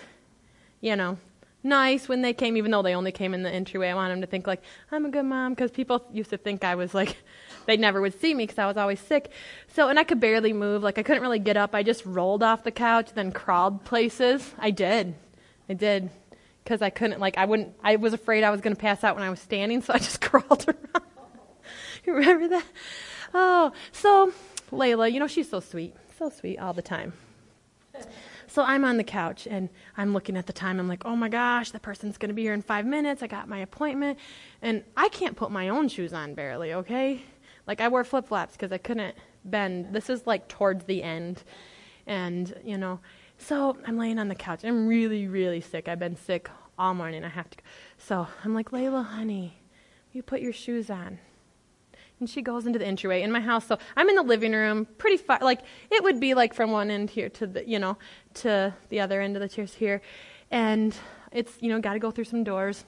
you 0.81 0.97
know, 0.97 1.17
nice 1.63 2.09
when 2.09 2.23
they 2.23 2.33
came, 2.33 2.57
even 2.57 2.71
though 2.71 2.83
they 2.83 2.95
only 2.95 3.13
came 3.13 3.33
in 3.33 3.45
the 3.45 3.51
entryway. 3.51 3.89
I 3.89 3.95
wanted 3.95 4.15
them 4.15 4.21
to 4.23 4.27
think 4.27 4.47
like 4.47 4.63
I'm 4.91 5.07
a 5.07 5.11
good 5.11 5.25
mom 5.25 5.53
because 5.53 5.71
people 5.71 6.05
used 6.13 6.31
to 6.31 6.37
think 6.37 6.65
I 6.65 6.75
was 6.75 6.93
like 6.93 7.17
they 7.67 7.77
never 7.77 8.01
would 8.01 8.21
see 8.21 8.35
me 8.35 8.45
because 8.45 8.59
I 8.59 8.67
was 8.67 8.77
always 8.77 9.01
sick. 9.01 9.31
So, 9.75 9.89
and 9.89 9.99
I 9.99 10.05
could 10.05 10.21
barely 10.21 10.53
move. 10.53 10.83
Like, 10.83 10.99
I 10.99 11.03
couldn't 11.03 11.23
really 11.23 11.39
get 11.39 11.57
up. 11.57 11.75
I 11.75 11.83
just 11.83 12.05
rolled 12.05 12.43
off 12.43 12.65
the 12.65 12.71
couch, 12.71 13.13
then 13.15 13.33
crawled 13.33 13.85
places. 13.85 14.55
I 14.59 14.71
did. 14.71 15.15
I 15.69 15.75
did. 15.75 16.11
Because 16.65 16.83
I 16.83 16.91
couldn't, 16.91 17.21
like, 17.21 17.39
I 17.39 17.47
wouldn't, 17.47 17.75
I 17.83 17.97
was 17.97 18.13
afraid 18.13 18.45
I 18.45 18.51
was 18.51 18.61
going 18.61 18.75
to 18.75 18.81
pass 18.81 19.03
out 19.05 19.15
when 19.15 19.25
I 19.25 19.31
was 19.31 19.41
standing, 19.41 19.83
so 19.83 19.95
I 19.95 19.99
just 19.99 20.21
crawled 20.23 20.67
around. 20.69 21.07
you 22.05 22.15
remember 22.15 22.49
that? 22.49 22.65
Oh, 23.33 23.73
so 23.93 24.33
Layla, 24.73 25.11
you 25.13 25.21
know, 25.21 25.27
she's 25.27 25.49
so 25.49 25.61
sweet. 25.61 25.95
So 26.19 26.31
sweet 26.31 26.59
all 26.59 26.73
the 26.73 26.83
time. 26.83 27.13
So 28.51 28.65
I'm 28.65 28.85
on 28.85 28.97
the 28.97 29.05
couch 29.05 29.47
and 29.49 29.69
I'm 29.97 30.13
looking 30.13 30.37
at 30.37 30.47
the 30.47 30.53
time. 30.53 30.81
I'm 30.81 30.89
like, 30.89 31.05
oh 31.05 31.15
my 31.15 31.29
gosh, 31.29 31.71
the 31.71 31.79
person's 31.79 32.19
going 32.19 32.31
to 32.31 32.35
be 32.35 32.43
here 32.43 32.53
in 32.53 32.63
five 32.63 32.85
minutes. 32.85 33.23
I 33.23 33.29
got 33.29 33.49
my 33.49 33.59
appointment. 33.59 34.19
And 34.61 34.83
I 34.97 35.09
can't 35.09 35.37
put 35.37 35.53
my 35.53 35.69
own 35.69 35.87
shoes 35.89 36.13
on 36.13 36.35
barely, 36.35 36.75
okay? 36.75 37.23
Like 37.71 37.81
I 37.81 37.87
wore 37.87 38.03
flip 38.03 38.27
flops 38.27 38.55
because 38.55 38.73
I 38.73 38.79
couldn't 38.79 39.15
bend. 39.45 39.95
This 39.95 40.11
is 40.11 40.27
like 40.27 40.49
towards 40.49 40.87
the 40.87 41.05
end. 41.05 41.45
And, 42.05 42.53
you 42.65 42.77
know, 42.77 42.99
so 43.39 43.77
I'm 43.87 43.97
laying 43.97 44.19
on 44.19 44.27
the 44.27 44.35
couch. 44.35 44.65
I'm 44.65 44.89
really, 44.89 45.29
really 45.29 45.61
sick. 45.61 45.87
I've 45.87 46.01
been 46.01 46.17
sick 46.17 46.51
all 46.77 46.95
morning. 46.95 47.25
I 47.25 47.29
have 47.29 47.49
to. 47.49 47.57
go. 47.57 47.63
So 47.97 48.27
I'm 48.45 48.55
like, 48.55 48.73
Layla, 48.73 49.05
honey, 49.05 49.63
you 50.13 50.21
put 50.21 50.41
your 50.41 50.53
shoes 50.53 50.91
on. 50.91 51.21
And 52.19 52.29
she 52.29 52.43
goes 52.43 52.67
into 52.67 52.81
the 52.81 52.87
entryway 52.87 53.23
in 53.23 53.31
my 53.31 53.39
house. 53.39 53.69
So 53.69 53.79
I'm 53.97 54.09
in 54.09 54.17
the 54.17 54.25
living 54.25 54.51
room, 54.51 54.89
pretty 54.99 55.17
far. 55.17 55.39
Like 55.41 55.61
it 55.93 56.03
would 56.03 56.19
be 56.19 56.35
like 56.35 56.55
from 56.55 56.73
one 56.73 56.91
end 56.91 57.09
here 57.09 57.29
to 57.29 57.47
the, 57.47 57.69
you 57.69 57.79
know, 57.79 57.97
to 58.35 58.75
the 58.89 58.99
other 58.99 59.21
end 59.21 59.37
of 59.37 59.43
the 59.43 59.49
chairs 59.49 59.75
here, 59.75 60.03
and 60.51 60.93
it's, 61.31 61.53
you 61.61 61.69
know, 61.69 61.81
got 61.81 61.93
to 61.93 62.01
go 62.01 62.11
through 62.11 62.25
some 62.25 62.43
doors. 62.43 62.85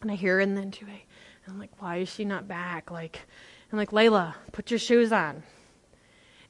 And 0.00 0.12
I 0.12 0.14
hear 0.14 0.34
her 0.34 0.40
in 0.40 0.54
the 0.54 0.60
entryway. 0.60 1.06
And 1.44 1.54
I'm 1.54 1.58
like, 1.58 1.80
why 1.80 1.98
is 1.98 2.08
she 2.12 2.24
not 2.24 2.46
back? 2.46 2.90
Like, 2.90 3.20
I'm 3.70 3.78
like, 3.78 3.90
Layla, 3.90 4.34
put 4.52 4.70
your 4.70 4.78
shoes 4.78 5.12
on. 5.12 5.42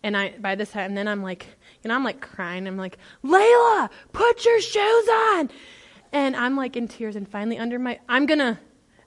And 0.02 0.16
I, 0.16 0.34
by 0.38 0.54
this 0.54 0.72
time, 0.72 0.86
and 0.86 0.96
then 0.96 1.06
I'm 1.06 1.22
like, 1.22 1.46
you 1.82 1.88
know, 1.88 1.94
I'm 1.94 2.04
like 2.04 2.20
crying. 2.20 2.66
I'm 2.66 2.76
like, 2.76 2.98
Layla, 3.24 3.90
put 4.12 4.44
your 4.44 4.60
shoes 4.60 5.08
on. 5.08 5.50
And 6.12 6.36
I'm 6.36 6.56
like 6.56 6.76
in 6.76 6.88
tears. 6.88 7.16
And 7.16 7.28
finally, 7.28 7.58
under 7.58 7.78
my, 7.78 8.00
I'm 8.08 8.26
gonna, 8.26 8.58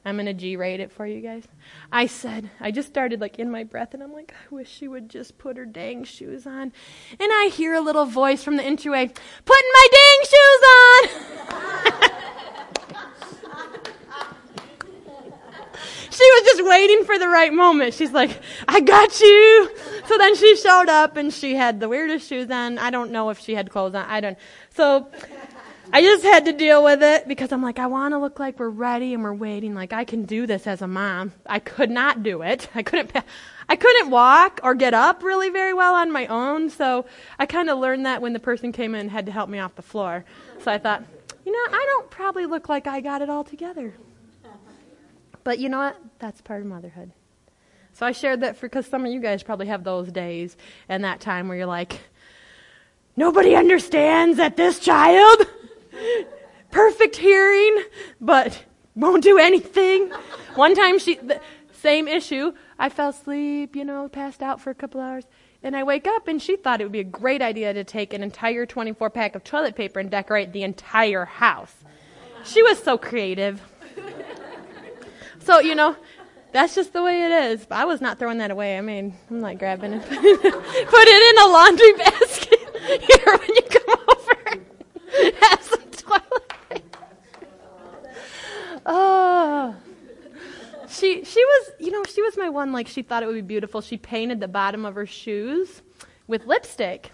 I'm 0.05 0.15
going 0.17 0.27
to 0.27 0.33
G 0.33 0.55
rate 0.55 0.79
it 0.79 0.91
for 0.91 1.07
you 1.07 1.19
guys. 1.19 1.43
I 1.91 2.05
said, 2.05 2.51
I 2.59 2.69
just 2.69 2.87
started 2.87 3.19
like 3.19 3.39
in 3.39 3.49
my 3.49 3.63
breath, 3.63 3.95
and 3.95 4.03
I'm 4.03 4.13
like, 4.13 4.33
I 4.33 4.53
wish 4.53 4.69
she 4.69 4.87
would 4.87 5.09
just 5.09 5.39
put 5.39 5.57
her 5.57 5.65
dang 5.65 6.03
shoes 6.03 6.45
on. 6.45 6.71
And 7.19 7.31
I 7.31 7.49
hear 7.51 7.73
a 7.73 7.81
little 7.81 8.05
voice 8.05 8.43
from 8.43 8.55
the 8.55 8.63
entryway, 8.63 9.07
putting 9.07 9.71
my 9.73 9.87
dang 9.91 10.19
shoes 10.31 11.51
on! 11.53 12.21
was 16.33 16.43
just 16.45 16.69
waiting 16.69 17.03
for 17.03 17.17
the 17.17 17.27
right 17.27 17.53
moment. 17.53 17.93
She's 17.93 18.11
like, 18.11 18.39
I 18.67 18.79
got 18.81 19.19
you. 19.19 19.69
So 20.07 20.17
then 20.17 20.35
she 20.35 20.55
showed 20.55 20.89
up 20.89 21.17
and 21.17 21.33
she 21.33 21.55
had 21.55 21.79
the 21.79 21.89
weirdest 21.89 22.27
shoes 22.27 22.49
on. 22.49 22.77
I 22.77 22.89
don't 22.89 23.11
know 23.11 23.29
if 23.29 23.39
she 23.39 23.55
had 23.55 23.69
clothes 23.69 23.95
on. 23.95 24.05
I 24.05 24.19
don't. 24.21 24.37
So 24.75 25.07
I 25.91 26.01
just 26.01 26.23
had 26.23 26.45
to 26.45 26.53
deal 26.53 26.83
with 26.83 27.03
it 27.03 27.27
because 27.27 27.51
I'm 27.51 27.61
like, 27.61 27.79
I 27.79 27.87
want 27.87 28.13
to 28.13 28.17
look 28.17 28.39
like 28.39 28.59
we're 28.59 28.69
ready 28.69 29.13
and 29.13 29.23
we're 29.23 29.33
waiting. 29.33 29.73
Like 29.73 29.93
I 29.93 30.03
can 30.03 30.25
do 30.25 30.47
this 30.47 30.67
as 30.67 30.81
a 30.81 30.87
mom. 30.87 31.33
I 31.45 31.59
could 31.59 31.91
not 31.91 32.23
do 32.23 32.41
it. 32.41 32.67
I 32.75 32.83
couldn't. 32.83 33.11
I 33.67 33.75
couldn't 33.75 34.11
walk 34.11 34.59
or 34.63 34.75
get 34.75 34.93
up 34.93 35.23
really 35.23 35.49
very 35.49 35.73
well 35.73 35.95
on 35.95 36.11
my 36.11 36.27
own. 36.27 36.69
So 36.69 37.05
I 37.39 37.45
kind 37.45 37.69
of 37.69 37.79
learned 37.79 38.05
that 38.05 38.21
when 38.21 38.33
the 38.33 38.39
person 38.39 38.71
came 38.71 38.93
in 38.93 39.01
and 39.01 39.11
had 39.11 39.25
to 39.25 39.31
help 39.31 39.49
me 39.49 39.59
off 39.59 39.75
the 39.75 39.81
floor. 39.81 40.23
So 40.59 40.71
I 40.71 40.77
thought, 40.77 41.03
you 41.45 41.51
know, 41.51 41.75
I 41.75 41.83
don't 41.87 42.09
probably 42.11 42.45
look 42.45 42.69
like 42.69 42.87
I 42.87 43.01
got 43.01 43.21
it 43.21 43.29
all 43.29 43.43
together. 43.43 43.93
But 45.45 45.59
you 45.59 45.69
know 45.69 45.77
what? 45.77 45.95
That's 46.19 46.41
part 46.41 46.61
of 46.61 46.67
motherhood. 46.67 47.11
So 47.93 48.05
I 48.05 48.11
shared 48.11 48.41
that 48.41 48.57
for 48.57 48.67
because 48.67 48.87
some 48.87 49.05
of 49.05 49.11
you 49.13 49.21
guys 49.21 49.41
probably 49.41 49.67
have 49.67 49.85
those 49.85 50.11
days 50.11 50.57
and 50.89 51.05
that 51.05 51.21
time 51.21 51.47
where 51.47 51.55
you're 51.55 51.65
like, 51.65 52.01
nobody 53.15 53.55
understands 53.55 54.35
that 54.37 54.57
this 54.57 54.79
child 54.79 55.47
perfect 56.71 57.15
hearing, 57.15 57.83
but 58.19 58.65
won't 58.95 59.23
do 59.23 59.37
anything. 59.37 60.11
One 60.55 60.75
time 60.75 60.99
she, 60.99 61.15
the 61.15 61.39
same 61.71 62.07
issue. 62.07 62.51
I 62.79 62.89
fell 62.89 63.09
asleep, 63.09 63.75
you 63.75 63.85
know, 63.85 64.09
passed 64.09 64.41
out 64.41 64.59
for 64.59 64.71
a 64.71 64.75
couple 64.75 64.99
hours. 64.99 65.25
And 65.61 65.75
I 65.75 65.83
wake 65.83 66.07
up 66.07 66.27
and 66.27 66.41
she 66.41 66.55
thought 66.55 66.81
it 66.81 66.85
would 66.85 66.91
be 66.91 66.99
a 66.99 67.03
great 67.03 67.41
idea 67.43 67.71
to 67.73 67.83
take 67.83 68.13
an 68.13 68.23
entire 68.23 68.65
24 68.65 69.09
pack 69.11 69.35
of 69.35 69.43
toilet 69.43 69.75
paper 69.75 69.99
and 69.99 70.09
decorate 70.09 70.53
the 70.53 70.63
entire 70.63 71.25
house. 71.25 71.73
She 72.43 72.63
was 72.63 72.81
so 72.81 72.97
creative. 72.97 73.61
So, 75.45 75.59
you 75.59 75.75
know, 75.75 75.95
that's 76.53 76.73
just 76.73 76.91
the 76.91 77.03
way 77.03 77.23
it 77.23 77.31
is. 77.31 77.65
But 77.67 77.75
I 77.75 77.85
was 77.85 78.01
not 78.01 78.17
throwing 78.17 78.39
that 78.39 78.49
away. 78.49 78.79
I 78.79 78.81
mean, 78.81 79.13
I'm 79.29 79.41
not 79.41 79.59
grabbing 79.59 79.93
it. 79.93 80.01
Put 80.07 80.17
it 80.17 81.35
in 81.35 81.43
a 81.43 81.47
laundry 81.47 81.93
basket 81.93 82.59
here 83.01 83.37
when 83.37 83.55
you 83.55 83.61
come 83.61 83.99
over. 84.09 85.37
Have 85.45 85.61
some 85.61 85.91
toilet. 85.91 86.95
oh. 88.87 89.75
She 90.89 91.25
she 91.25 91.43
was 91.43 91.71
you 91.77 91.91
know 91.91 92.03
she 92.05 92.21
was 92.21 92.37
my 92.37 92.49
one 92.49 92.71
like 92.71 92.87
she 92.87 93.01
thought 93.01 93.21
it 93.21 93.25
would 93.27 93.35
be 93.35 93.41
beautiful. 93.41 93.81
She 93.81 93.97
painted 93.97 94.39
the 94.39 94.47
bottom 94.47 94.85
of 94.85 94.95
her 94.95 95.05
shoes 95.05 95.81
with 96.27 96.45
lipstick, 96.45 97.11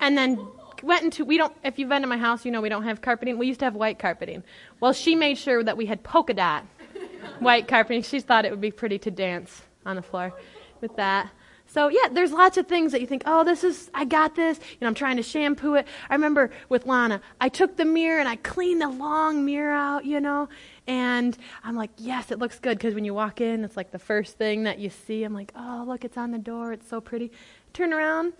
and 0.00 0.16
then 0.16 0.38
went 0.82 1.02
into 1.02 1.24
we 1.24 1.36
don't 1.36 1.54
if 1.64 1.78
you've 1.78 1.88
been 1.88 2.02
to 2.02 2.08
my 2.08 2.16
house 2.16 2.44
you 2.44 2.52
know 2.52 2.60
we 2.60 2.68
don't 2.68 2.84
have 2.84 3.02
carpeting 3.02 3.36
we 3.36 3.46
used 3.46 3.58
to 3.58 3.64
have 3.64 3.74
white 3.74 3.98
carpeting 3.98 4.44
well 4.78 4.92
she 4.92 5.16
made 5.16 5.36
sure 5.36 5.64
that 5.64 5.76
we 5.76 5.86
had 5.86 6.02
polka 6.04 6.32
dot 6.32 6.64
white 7.38 7.68
carpeting 7.68 8.02
she 8.02 8.20
thought 8.20 8.44
it 8.44 8.50
would 8.50 8.60
be 8.60 8.70
pretty 8.70 8.98
to 8.98 9.10
dance 9.10 9.62
on 9.86 9.96
the 9.96 10.02
floor 10.02 10.32
with 10.80 10.94
that 10.96 11.30
so 11.70 11.88
yeah, 11.88 12.08
there's 12.10 12.32
lots 12.32 12.56
of 12.56 12.66
things 12.66 12.92
that 12.92 13.02
you 13.02 13.06
think, 13.06 13.22
oh, 13.26 13.44
this 13.44 13.62
is, 13.62 13.90
I 13.92 14.06
got 14.06 14.34
this. 14.34 14.58
You 14.58 14.78
know, 14.80 14.86
I'm 14.86 14.94
trying 14.94 15.18
to 15.18 15.22
shampoo 15.22 15.74
it. 15.74 15.86
I 16.08 16.14
remember 16.14 16.50
with 16.70 16.86
Lana, 16.86 17.20
I 17.40 17.50
took 17.50 17.76
the 17.76 17.84
mirror 17.84 18.18
and 18.18 18.28
I 18.28 18.36
cleaned 18.36 18.80
the 18.80 18.88
long 18.88 19.44
mirror 19.44 19.74
out, 19.74 20.06
you 20.06 20.18
know, 20.18 20.48
and 20.86 21.36
I'm 21.62 21.76
like, 21.76 21.90
yes, 21.98 22.30
it 22.30 22.38
looks 22.38 22.58
good 22.58 22.78
because 22.78 22.94
when 22.94 23.04
you 23.04 23.12
walk 23.12 23.42
in, 23.42 23.64
it's 23.64 23.76
like 23.76 23.90
the 23.90 23.98
first 23.98 24.38
thing 24.38 24.62
that 24.62 24.78
you 24.78 24.88
see. 24.88 25.24
I'm 25.24 25.34
like, 25.34 25.52
oh, 25.54 25.84
look, 25.86 26.06
it's 26.06 26.16
on 26.16 26.30
the 26.30 26.38
door. 26.38 26.72
It's 26.72 26.88
so 26.88 27.02
pretty. 27.02 27.30
Turn 27.74 27.92
around. 27.92 28.32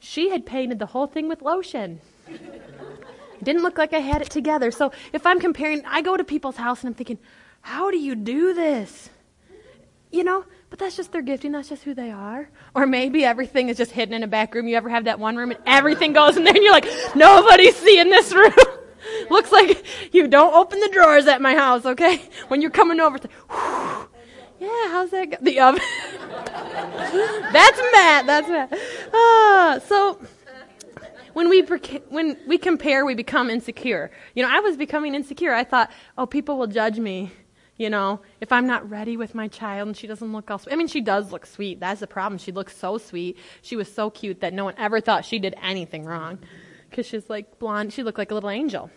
She 0.00 0.30
had 0.30 0.44
painted 0.44 0.80
the 0.80 0.86
whole 0.86 1.06
thing 1.06 1.28
with 1.28 1.40
lotion. 1.40 2.00
it 2.26 3.44
didn't 3.44 3.62
look 3.62 3.78
like 3.78 3.92
I 3.92 4.00
had 4.00 4.22
it 4.22 4.30
together. 4.30 4.72
So 4.72 4.90
if 5.12 5.24
I'm 5.24 5.38
comparing, 5.38 5.84
I 5.86 6.02
go 6.02 6.16
to 6.16 6.24
people's 6.24 6.56
house 6.56 6.80
and 6.80 6.88
I'm 6.88 6.94
thinking, 6.94 7.18
how 7.62 7.90
do 7.90 7.96
you 7.96 8.14
do 8.14 8.52
this? 8.52 9.08
You 10.10 10.24
know, 10.24 10.44
but 10.68 10.78
that's 10.78 10.96
just 10.96 11.12
their 11.12 11.22
gifting. 11.22 11.52
That's 11.52 11.68
just 11.68 11.84
who 11.84 11.94
they 11.94 12.10
are. 12.10 12.50
Or 12.74 12.86
maybe 12.86 13.24
everything 13.24 13.68
is 13.68 13.78
just 13.78 13.92
hidden 13.92 14.14
in 14.14 14.22
a 14.22 14.26
back 14.26 14.54
room. 14.54 14.68
You 14.68 14.76
ever 14.76 14.88
have 14.88 15.04
that 15.04 15.18
one 15.18 15.36
room 15.36 15.50
and 15.50 15.60
everything 15.64 16.12
goes 16.12 16.36
in 16.36 16.44
there 16.44 16.54
and 16.54 16.62
you're 16.62 16.72
like, 16.72 16.88
nobody's 17.14 17.76
seeing 17.76 18.10
this 18.10 18.34
room. 18.34 18.52
Looks 19.30 19.50
like 19.52 19.84
you 20.12 20.28
don't 20.28 20.52
open 20.54 20.80
the 20.80 20.88
drawers 20.88 21.26
at 21.26 21.40
my 21.40 21.54
house, 21.54 21.86
okay? 21.86 22.22
When 22.48 22.60
you're 22.60 22.70
coming 22.70 23.00
over, 23.00 23.18
like, 23.18 23.30
yeah, 24.60 24.88
how's 24.88 25.10
that 25.10 25.30
go? 25.30 25.36
The 25.40 25.60
oven. 25.60 25.80
that's 27.52 27.80
Matt. 27.92 28.26
That's 28.26 28.48
Matt. 28.48 28.78
Ah, 29.12 29.80
so 29.86 30.20
when 31.32 31.48
we 31.48 31.62
when 32.10 32.36
we 32.46 32.58
compare, 32.58 33.04
we 33.04 33.14
become 33.14 33.50
insecure. 33.50 34.10
You 34.34 34.42
know, 34.42 34.50
I 34.50 34.60
was 34.60 34.76
becoming 34.76 35.14
insecure. 35.14 35.52
I 35.52 35.64
thought, 35.64 35.90
oh, 36.18 36.26
people 36.26 36.58
will 36.58 36.66
judge 36.66 36.98
me 36.98 37.30
you 37.76 37.90
know, 37.90 38.20
if 38.40 38.52
I'm 38.52 38.66
not 38.66 38.88
ready 38.88 39.16
with 39.16 39.34
my 39.34 39.48
child 39.48 39.88
and 39.88 39.96
she 39.96 40.06
doesn't 40.06 40.32
look 40.32 40.50
all 40.50 40.58
sweet. 40.58 40.72
I 40.72 40.76
mean, 40.76 40.88
she 40.88 41.00
does 41.00 41.32
look 41.32 41.46
sweet. 41.46 41.80
That's 41.80 42.00
the 42.00 42.06
problem. 42.06 42.38
She 42.38 42.52
looks 42.52 42.76
so 42.76 42.98
sweet. 42.98 43.38
She 43.62 43.76
was 43.76 43.92
so 43.92 44.10
cute 44.10 44.40
that 44.40 44.52
no 44.52 44.64
one 44.64 44.74
ever 44.78 45.00
thought 45.00 45.24
she 45.24 45.38
did 45.38 45.54
anything 45.62 46.04
wrong. 46.04 46.38
Because 46.90 47.06
she's 47.06 47.30
like 47.30 47.58
blonde. 47.58 47.92
She 47.92 48.02
looked 48.02 48.18
like 48.18 48.30
a 48.30 48.34
little 48.34 48.50
angel. 48.50 48.90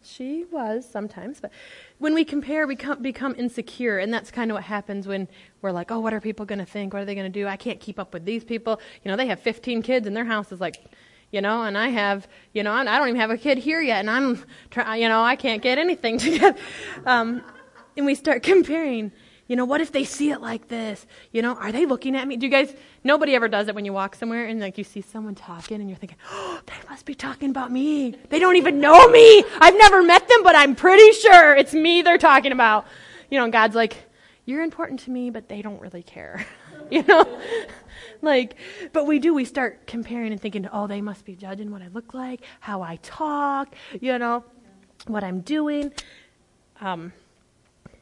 She 0.00 0.44
was 0.50 0.88
sometimes, 0.88 1.40
but 1.40 1.50
when 1.98 2.14
we 2.14 2.24
compare, 2.24 2.66
we 2.66 2.76
become, 2.76 3.02
become 3.02 3.34
insecure, 3.36 3.98
and 3.98 4.14
that's 4.14 4.30
kind 4.30 4.50
of 4.50 4.54
what 4.54 4.64
happens 4.64 5.06
when 5.06 5.28
we're 5.60 5.72
like, 5.72 5.90
"Oh, 5.90 5.98
what 5.98 6.14
are 6.14 6.20
people 6.20 6.46
going 6.46 6.60
to 6.60 6.64
think? 6.64 6.94
What 6.94 7.02
are 7.02 7.04
they 7.04 7.14
going 7.14 7.30
to 7.30 7.40
do? 7.40 7.46
I 7.46 7.56
can't 7.56 7.78
keep 7.78 7.98
up 7.98 8.14
with 8.14 8.24
these 8.24 8.42
people." 8.44 8.80
You 9.04 9.10
know, 9.10 9.16
they 9.16 9.26
have 9.26 9.40
15 9.40 9.82
kids, 9.82 10.06
and 10.06 10.16
their 10.16 10.24
house 10.24 10.50
is 10.50 10.60
like 10.60 10.76
you 11.30 11.40
know, 11.40 11.62
and 11.62 11.76
I 11.76 11.88
have, 11.88 12.26
you 12.52 12.62
know, 12.62 12.72
I 12.72 12.84
don't 12.84 13.08
even 13.08 13.20
have 13.20 13.30
a 13.30 13.36
kid 13.38 13.58
here 13.58 13.80
yet, 13.80 14.00
and 14.00 14.10
I'm, 14.10 14.44
try, 14.70 14.96
you 14.96 15.08
know, 15.08 15.22
I 15.22 15.36
can't 15.36 15.62
get 15.62 15.78
anything 15.78 16.18
together. 16.18 16.58
Um, 17.04 17.42
and 17.96 18.06
we 18.06 18.14
start 18.14 18.42
comparing. 18.42 19.12
You 19.48 19.56
know, 19.56 19.64
what 19.64 19.80
if 19.80 19.92
they 19.92 20.04
see 20.04 20.30
it 20.30 20.42
like 20.42 20.68
this? 20.68 21.06
You 21.32 21.40
know, 21.40 21.54
are 21.54 21.72
they 21.72 21.86
looking 21.86 22.14
at 22.14 22.28
me? 22.28 22.36
Do 22.36 22.44
you 22.44 22.52
guys, 22.52 22.74
nobody 23.02 23.34
ever 23.34 23.48
does 23.48 23.66
it 23.68 23.74
when 23.74 23.86
you 23.86 23.94
walk 23.94 24.14
somewhere 24.14 24.44
and 24.44 24.60
like 24.60 24.76
you 24.76 24.84
see 24.84 25.00
someone 25.00 25.34
talking 25.34 25.80
and 25.80 25.88
you're 25.88 25.98
thinking, 25.98 26.18
oh, 26.30 26.60
they 26.66 26.74
must 26.88 27.06
be 27.06 27.14
talking 27.14 27.48
about 27.48 27.72
me. 27.72 28.14
They 28.28 28.38
don't 28.38 28.56
even 28.56 28.78
know 28.78 29.08
me. 29.08 29.44
I've 29.58 29.76
never 29.78 30.02
met 30.02 30.28
them, 30.28 30.42
but 30.42 30.54
I'm 30.54 30.74
pretty 30.74 31.12
sure 31.12 31.56
it's 31.56 31.72
me 31.72 32.02
they're 32.02 32.18
talking 32.18 32.52
about. 32.52 32.86
You 33.30 33.38
know, 33.38 33.50
God's 33.50 33.74
like, 33.74 34.07
you're 34.48 34.62
important 34.62 34.98
to 35.00 35.10
me, 35.10 35.28
but 35.28 35.50
they 35.50 35.60
don't 35.60 35.78
really 35.78 36.02
care. 36.02 36.46
you 36.90 37.02
know? 37.02 37.38
like, 38.22 38.54
but 38.94 39.06
we 39.06 39.18
do, 39.18 39.34
we 39.34 39.44
start 39.44 39.86
comparing 39.86 40.32
and 40.32 40.40
thinking, 40.40 40.66
oh, 40.72 40.86
they 40.86 41.02
must 41.02 41.26
be 41.26 41.36
judging 41.36 41.70
what 41.70 41.82
I 41.82 41.88
look 41.88 42.14
like, 42.14 42.40
how 42.60 42.80
I 42.80 42.96
talk, 43.02 43.74
you 44.00 44.18
know, 44.18 44.42
what 45.06 45.22
I'm 45.22 45.40
doing. 45.42 45.92
Um, 46.80 47.12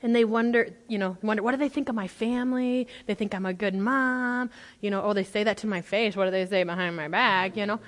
and 0.02 0.14
they 0.14 0.24
wonder, 0.24 0.68
you 0.86 0.98
know, 0.98 1.16
wonder, 1.20 1.42
what 1.42 1.50
do 1.50 1.56
they 1.56 1.68
think 1.68 1.88
of 1.88 1.96
my 1.96 2.06
family? 2.06 2.86
They 3.06 3.14
think 3.14 3.34
I'm 3.34 3.46
a 3.46 3.52
good 3.52 3.74
mom. 3.74 4.50
You 4.80 4.92
know, 4.92 5.02
oh, 5.02 5.14
they 5.14 5.24
say 5.24 5.42
that 5.42 5.56
to 5.58 5.66
my 5.66 5.80
face. 5.80 6.14
What 6.14 6.26
do 6.26 6.30
they 6.30 6.46
say 6.46 6.62
behind 6.62 6.94
my 6.94 7.08
back? 7.08 7.56
You 7.56 7.66
know? 7.66 7.80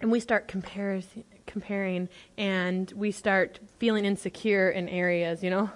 And 0.00 0.10
we 0.10 0.20
start 0.20 0.48
comparing, 0.48 1.04
comparing, 1.46 2.08
and 2.38 2.90
we 2.92 3.10
start 3.10 3.58
feeling 3.78 4.06
insecure 4.06 4.70
in 4.70 4.88
areas, 4.88 5.42
you 5.42 5.50
know? 5.50 5.68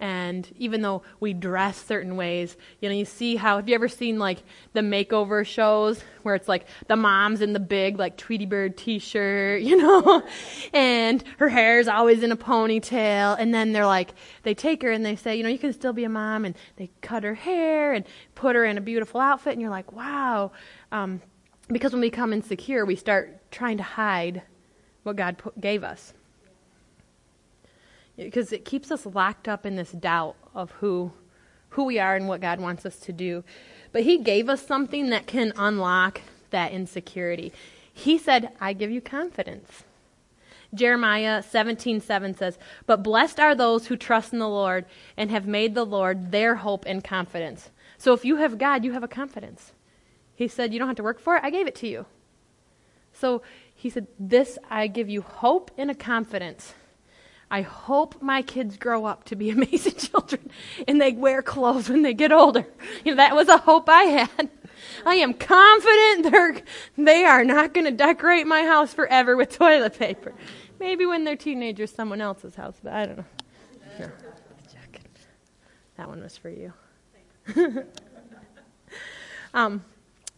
And 0.00 0.48
even 0.56 0.82
though 0.82 1.02
we 1.20 1.32
dress 1.32 1.82
certain 1.84 2.16
ways, 2.16 2.56
you 2.80 2.88
know, 2.88 2.94
you 2.94 3.04
see 3.04 3.36
how 3.36 3.56
have 3.56 3.68
you 3.68 3.74
ever 3.74 3.88
seen 3.88 4.18
like 4.18 4.42
the 4.72 4.80
makeover 4.80 5.46
shows 5.46 6.02
where 6.22 6.34
it's 6.34 6.48
like 6.48 6.66
the 6.88 6.96
mom's 6.96 7.40
in 7.40 7.52
the 7.52 7.60
big 7.60 7.98
like 7.98 8.16
Tweety 8.16 8.46
Bird 8.46 8.76
t-shirt, 8.76 9.62
you 9.62 9.76
know, 9.76 10.22
and 10.72 11.22
her 11.38 11.48
hair's 11.48 11.88
always 11.88 12.22
in 12.22 12.32
a 12.32 12.36
ponytail, 12.36 13.36
and 13.38 13.54
then 13.54 13.72
they're 13.72 13.86
like 13.86 14.14
they 14.42 14.54
take 14.54 14.82
her 14.82 14.90
and 14.90 15.04
they 15.04 15.16
say, 15.16 15.36
you 15.36 15.42
know, 15.42 15.48
you 15.48 15.58
can 15.58 15.72
still 15.72 15.92
be 15.92 16.04
a 16.04 16.08
mom, 16.08 16.44
and 16.44 16.56
they 16.76 16.90
cut 17.00 17.22
her 17.24 17.34
hair 17.34 17.92
and 17.92 18.04
put 18.34 18.56
her 18.56 18.64
in 18.64 18.78
a 18.78 18.80
beautiful 18.82 19.20
outfit, 19.20 19.52
and 19.52 19.60
you're 19.60 19.70
like, 19.70 19.92
wow, 19.92 20.52
um, 20.92 21.20
because 21.68 21.92
when 21.92 22.00
we 22.00 22.10
become 22.10 22.32
insecure, 22.32 22.84
we 22.84 22.96
start 22.96 23.50
trying 23.50 23.76
to 23.78 23.82
hide 23.82 24.42
what 25.02 25.16
God 25.16 25.38
put, 25.38 25.60
gave 25.60 25.84
us 25.84 26.14
because 28.16 28.52
it 28.52 28.64
keeps 28.64 28.90
us 28.90 29.06
locked 29.06 29.48
up 29.48 29.66
in 29.66 29.76
this 29.76 29.92
doubt 29.92 30.36
of 30.54 30.70
who 30.72 31.12
who 31.74 31.84
we 31.84 31.98
are 31.98 32.14
and 32.14 32.28
what 32.28 32.40
God 32.40 32.60
wants 32.60 32.86
us 32.86 32.98
to 33.00 33.12
do. 33.12 33.44
But 33.92 34.04
he 34.04 34.18
gave 34.18 34.48
us 34.48 34.64
something 34.64 35.10
that 35.10 35.26
can 35.26 35.52
unlock 35.56 36.20
that 36.50 36.72
insecurity. 36.72 37.52
He 37.92 38.16
said, 38.16 38.52
"I 38.60 38.72
give 38.72 38.90
you 38.90 39.00
confidence." 39.00 39.84
Jeremiah 40.72 41.42
17:7 41.42 42.34
says, 42.34 42.58
"But 42.86 43.02
blessed 43.02 43.38
are 43.38 43.54
those 43.54 43.86
who 43.86 43.96
trust 43.96 44.32
in 44.32 44.38
the 44.38 44.48
Lord 44.48 44.86
and 45.16 45.30
have 45.30 45.46
made 45.46 45.74
the 45.74 45.86
Lord 45.86 46.30
their 46.30 46.56
hope 46.56 46.84
and 46.86 47.02
confidence." 47.02 47.70
So 47.98 48.12
if 48.12 48.24
you 48.24 48.36
have 48.36 48.58
God, 48.58 48.84
you 48.84 48.92
have 48.92 49.04
a 49.04 49.08
confidence. 49.08 49.72
He 50.34 50.48
said, 50.48 50.72
"You 50.72 50.78
don't 50.78 50.88
have 50.88 50.96
to 50.96 51.02
work 51.02 51.20
for 51.20 51.36
it. 51.36 51.44
I 51.44 51.50
gave 51.50 51.66
it 51.66 51.76
to 51.76 51.88
you." 51.88 52.06
So 53.12 53.42
he 53.74 53.90
said, 53.90 54.06
"This 54.18 54.58
I 54.68 54.86
give 54.88 55.08
you 55.08 55.22
hope 55.22 55.70
and 55.76 55.90
a 55.90 55.94
confidence." 55.94 56.74
I 57.50 57.62
hope 57.62 58.20
my 58.20 58.42
kids 58.42 58.76
grow 58.76 59.04
up 59.04 59.24
to 59.24 59.36
be 59.36 59.50
amazing 59.58 59.96
children 59.96 60.50
and 60.88 61.00
they 61.00 61.12
wear 61.12 61.42
clothes 61.42 61.88
when 61.88 62.02
they 62.02 62.14
get 62.14 62.32
older. 62.32 62.66
You 63.04 63.12
know, 63.12 63.16
that 63.16 63.34
was 63.34 63.48
a 63.48 63.58
hope 63.58 63.88
I 63.88 64.04
had. 64.04 64.50
I 65.06 65.14
am 65.16 65.34
confident 65.34 66.30
they're, 66.30 66.62
they 66.96 67.24
are 67.24 67.44
not 67.44 67.74
going 67.74 67.84
to 67.84 67.90
decorate 67.90 68.46
my 68.46 68.62
house 68.62 68.92
forever 68.92 69.36
with 69.36 69.50
toilet 69.56 69.98
paper. 69.98 70.34
Maybe 70.80 71.06
when 71.06 71.24
they're 71.24 71.36
teenagers, 71.36 71.92
someone 71.92 72.20
else's 72.20 72.54
house, 72.54 72.76
but 72.82 72.92
I 72.92 73.06
don't 73.06 73.18
know. 73.18 73.24
No. 74.00 74.10
That 75.96 76.08
one 76.08 76.20
was 76.20 76.36
for 76.36 76.50
you. 76.50 76.72
um, 79.54 79.84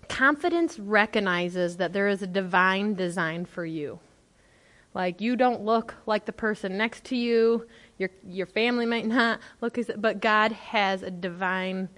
confidence 0.08 0.78
recognizes 0.78 1.78
that 1.78 1.92
there 1.92 2.08
is 2.08 2.22
a 2.22 2.26
divine 2.26 2.94
design 2.94 3.46
for 3.46 3.64
you. 3.64 3.98
Like 4.96 5.20
you 5.20 5.36
don't 5.36 5.60
look 5.60 5.94
like 6.06 6.24
the 6.24 6.32
person 6.32 6.78
next 6.78 7.04
to 7.04 7.16
you. 7.16 7.66
Your 7.98 8.08
your 8.26 8.46
family 8.46 8.86
might 8.86 9.04
not 9.18 9.40
look 9.60 9.76
as, 9.76 9.90
but 9.94 10.22
God 10.22 10.52
has 10.52 11.02
a 11.02 11.10
divine, 11.10 11.90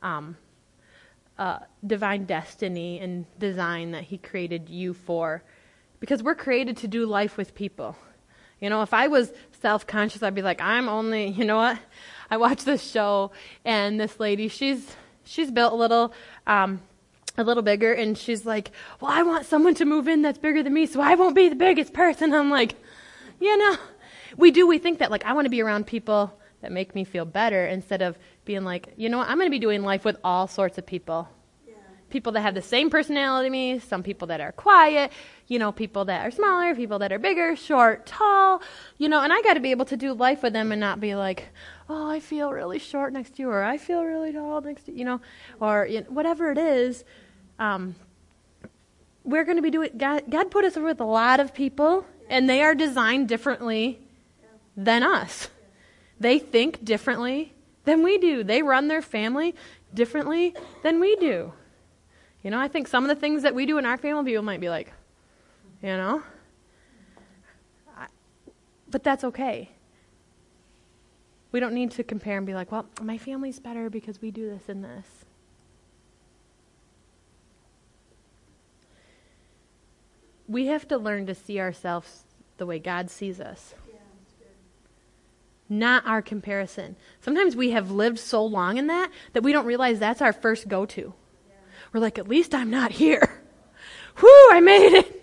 um, 0.00 0.34
uh, 1.38 1.58
divine 1.86 2.24
destiny 2.24 3.00
and 3.00 3.26
design 3.38 3.90
that 3.90 4.04
He 4.04 4.16
created 4.16 4.70
you 4.70 4.94
for, 4.94 5.44
because 6.00 6.22
we're 6.22 6.34
created 6.34 6.78
to 6.78 6.88
do 6.88 7.04
life 7.04 7.36
with 7.36 7.54
people. 7.54 7.96
You 8.62 8.70
know, 8.70 8.80
if 8.80 8.94
I 8.94 9.08
was 9.08 9.30
self 9.60 9.86
conscious, 9.86 10.22
I'd 10.22 10.34
be 10.34 10.40
like, 10.40 10.62
I'm 10.62 10.88
only. 10.88 11.28
You 11.38 11.44
know 11.44 11.58
what? 11.58 11.78
I 12.30 12.38
watched 12.38 12.64
this 12.64 12.82
show, 12.82 13.30
and 13.66 14.00
this 14.00 14.18
lady, 14.18 14.48
she's 14.48 14.96
she's 15.22 15.50
built 15.50 15.74
a 15.74 15.76
little. 15.76 16.14
Um, 16.46 16.80
a 17.38 17.44
little 17.44 17.62
bigger 17.62 17.92
and 17.92 18.18
she's 18.18 18.44
like 18.44 18.70
well 19.00 19.10
i 19.10 19.22
want 19.22 19.46
someone 19.46 19.74
to 19.74 19.84
move 19.84 20.08
in 20.08 20.22
that's 20.22 20.38
bigger 20.38 20.62
than 20.62 20.74
me 20.74 20.86
so 20.86 21.00
i 21.00 21.14
won't 21.14 21.34
be 21.34 21.48
the 21.48 21.56
biggest 21.56 21.92
person 21.92 22.34
i'm 22.34 22.50
like 22.50 22.74
you 23.40 23.56
know 23.56 23.76
we 24.36 24.50
do 24.50 24.66
we 24.66 24.78
think 24.78 24.98
that 24.98 25.10
like 25.10 25.24
i 25.24 25.32
want 25.32 25.44
to 25.44 25.50
be 25.50 25.62
around 25.62 25.86
people 25.86 26.32
that 26.60 26.72
make 26.72 26.94
me 26.94 27.04
feel 27.04 27.24
better 27.24 27.66
instead 27.66 28.02
of 28.02 28.18
being 28.44 28.64
like 28.64 28.92
you 28.96 29.08
know 29.08 29.18
what 29.18 29.28
i'm 29.28 29.36
going 29.36 29.46
to 29.46 29.50
be 29.50 29.58
doing 29.58 29.82
life 29.82 30.04
with 30.04 30.16
all 30.24 30.46
sorts 30.46 30.78
of 30.78 30.86
people 30.86 31.28
yeah. 31.66 31.74
people 32.10 32.32
that 32.32 32.40
have 32.40 32.54
the 32.54 32.62
same 32.62 32.90
personality 32.90 33.46
as 33.46 33.52
me 33.52 33.78
some 33.78 34.02
people 34.02 34.28
that 34.28 34.40
are 34.40 34.52
quiet 34.52 35.12
you 35.46 35.58
know 35.58 35.72
people 35.72 36.04
that 36.04 36.26
are 36.26 36.30
smaller 36.30 36.74
people 36.74 36.98
that 36.98 37.12
are 37.12 37.18
bigger 37.18 37.54
short 37.56 38.06
tall 38.06 38.60
you 38.98 39.08
know 39.08 39.20
and 39.20 39.32
i 39.32 39.40
got 39.42 39.54
to 39.54 39.60
be 39.60 39.70
able 39.70 39.84
to 39.84 39.96
do 39.96 40.12
life 40.12 40.42
with 40.42 40.52
them 40.52 40.72
and 40.72 40.80
not 40.80 41.00
be 41.00 41.14
like 41.14 41.48
oh 41.88 42.10
i 42.10 42.20
feel 42.20 42.52
really 42.52 42.78
short 42.78 43.12
next 43.12 43.36
to 43.36 43.42
you 43.42 43.50
or 43.50 43.62
i 43.62 43.76
feel 43.76 44.02
really 44.04 44.32
tall 44.32 44.60
next 44.60 44.84
to 44.84 44.92
you 44.92 45.04
know 45.04 45.20
or 45.60 45.86
you 45.86 46.00
know, 46.00 46.06
whatever 46.08 46.50
it 46.50 46.58
is 46.58 47.04
um, 47.58 47.94
we're 49.24 49.44
going 49.44 49.56
to 49.56 49.62
be 49.62 49.70
doing, 49.70 49.90
God, 49.96 50.24
God 50.30 50.50
put 50.50 50.64
us 50.64 50.76
with 50.76 51.00
a 51.00 51.04
lot 51.04 51.40
of 51.40 51.54
people, 51.54 52.06
and 52.28 52.48
they 52.48 52.62
are 52.62 52.74
designed 52.74 53.28
differently 53.28 53.98
than 54.76 55.02
us. 55.02 55.48
They 56.20 56.38
think 56.38 56.84
differently 56.84 57.52
than 57.84 58.02
we 58.02 58.18
do. 58.18 58.42
They 58.42 58.62
run 58.62 58.88
their 58.88 59.02
family 59.02 59.54
differently 59.92 60.54
than 60.82 61.00
we 61.00 61.16
do. 61.16 61.52
You 62.42 62.50
know, 62.50 62.58
I 62.58 62.68
think 62.68 62.88
some 62.88 63.04
of 63.04 63.08
the 63.08 63.16
things 63.16 63.42
that 63.42 63.54
we 63.54 63.66
do 63.66 63.78
in 63.78 63.86
our 63.86 63.96
family, 63.96 64.24
people 64.30 64.44
might 64.44 64.60
be 64.60 64.68
like, 64.68 64.92
you 65.82 65.88
know? 65.88 66.22
But 68.90 69.02
that's 69.02 69.24
okay. 69.24 69.70
We 71.52 71.60
don't 71.60 71.74
need 71.74 71.90
to 71.92 72.04
compare 72.04 72.36
and 72.36 72.46
be 72.46 72.54
like, 72.54 72.72
well, 72.72 72.86
my 73.02 73.18
family's 73.18 73.58
better 73.58 73.90
because 73.90 74.20
we 74.20 74.30
do 74.30 74.48
this 74.48 74.68
and 74.68 74.84
this. 74.84 75.17
We 80.48 80.66
have 80.66 80.88
to 80.88 80.96
learn 80.96 81.26
to 81.26 81.34
see 81.34 81.60
ourselves 81.60 82.24
the 82.56 82.66
way 82.66 82.78
God 82.78 83.10
sees 83.10 83.40
us. 83.40 83.74
not 85.70 86.06
our 86.06 86.22
comparison. 86.22 86.96
Sometimes 87.20 87.54
we 87.54 87.72
have 87.72 87.90
lived 87.90 88.18
so 88.18 88.42
long 88.42 88.78
in 88.78 88.86
that 88.86 89.10
that 89.34 89.42
we 89.42 89.52
don't 89.52 89.66
realize 89.66 89.98
that's 89.98 90.22
our 90.22 90.32
first 90.32 90.66
go 90.66 90.86
to. 90.86 91.12
Yeah. 91.46 91.54
We're 91.92 92.00
like, 92.00 92.18
at 92.18 92.26
least 92.26 92.54
I'm 92.54 92.70
not 92.70 92.90
here. 92.92 93.42
Whew, 94.16 94.48
I 94.50 94.60
made 94.60 94.94
it. 94.94 95.14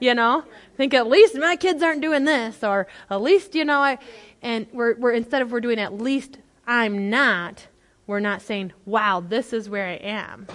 You 0.00 0.14
know? 0.14 0.44
Yeah. 0.46 0.52
Think 0.78 0.94
at 0.94 1.06
least 1.06 1.34
my 1.34 1.56
kids 1.56 1.82
aren't 1.82 2.00
doing 2.00 2.24
this, 2.24 2.64
or 2.64 2.86
at 3.10 3.20
least, 3.20 3.54
you 3.54 3.66
know, 3.66 3.80
I 3.80 3.98
and 4.40 4.66
we're 4.72 4.94
we're 4.94 5.12
instead 5.12 5.42
of 5.42 5.52
we're 5.52 5.60
doing 5.60 5.78
at 5.78 5.92
least 5.92 6.38
I'm 6.66 7.10
not, 7.10 7.66
we're 8.06 8.20
not 8.20 8.40
saying, 8.40 8.72
Wow, 8.86 9.20
this 9.20 9.52
is 9.52 9.68
where 9.68 9.86
I 9.86 9.96
am. 9.96 10.46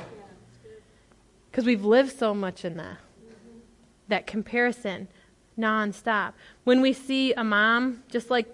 Because 1.52 1.66
we've 1.66 1.86
lived 1.86 2.18
so 2.18 2.34
much 2.34 2.66
in 2.66 2.78
that 2.78 2.98
that 4.12 4.28
comparison 4.28 5.08
nonstop. 5.58 6.34
When 6.64 6.82
we 6.82 6.94
see 6.94 7.34
a 7.34 7.44
mom, 7.44 8.04
just 8.10 8.30
like, 8.30 8.48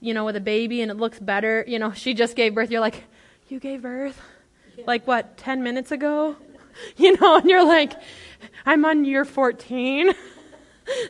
you 0.00 0.12
know, 0.12 0.24
with 0.24 0.36
a 0.36 0.40
baby 0.40 0.82
and 0.82 0.90
it 0.90 0.96
looks 0.96 1.18
better, 1.20 1.64
you 1.66 1.78
know, 1.78 1.92
she 1.92 2.12
just 2.12 2.34
gave 2.36 2.54
birth, 2.54 2.70
you're 2.70 2.80
like, 2.80 3.04
you 3.48 3.60
gave 3.60 3.82
birth? 3.82 4.20
Yeah. 4.76 4.84
Like, 4.86 5.06
what, 5.06 5.36
10 5.36 5.62
minutes 5.62 5.92
ago? 5.92 6.36
You 6.96 7.14
know, 7.18 7.36
and 7.36 7.50
you're 7.50 7.66
like, 7.66 7.92
I'm 8.64 8.86
on 8.86 9.04
year 9.04 9.26
14. 9.26 10.14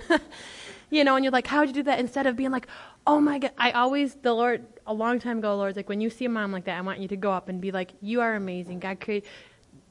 you 0.91 1.05
know, 1.05 1.15
and 1.15 1.25
you're 1.25 1.31
like, 1.31 1.47
how'd 1.47 1.69
you 1.69 1.73
do 1.73 1.85
that? 1.85 2.01
Instead 2.01 2.27
of 2.27 2.35
being 2.35 2.51
like, 2.51 2.67
oh 3.07 3.21
my 3.21 3.39
God, 3.39 3.53
I 3.57 3.71
always, 3.71 4.17
the 4.17 4.33
Lord, 4.33 4.67
a 4.89 4.93
long 4.93 5.21
time 5.21 5.39
ago, 5.39 5.57
Lord's 5.57 5.77
like, 5.77 5.89
when 5.89 6.01
you 6.01 6.11
see 6.11 6.25
a 6.25 6.29
mom 6.29 6.51
like 6.51 6.65
that, 6.65 6.77
I 6.77 6.81
want 6.81 6.99
you 6.99 7.07
to 7.07 7.17
go 7.17 7.31
up 7.31 7.49
and 7.49 7.61
be 7.61 7.71
like, 7.71 7.93
you 8.01 8.21
are 8.21 8.35
amazing. 8.35 8.81
God 8.81 9.01
created, 9.01 9.29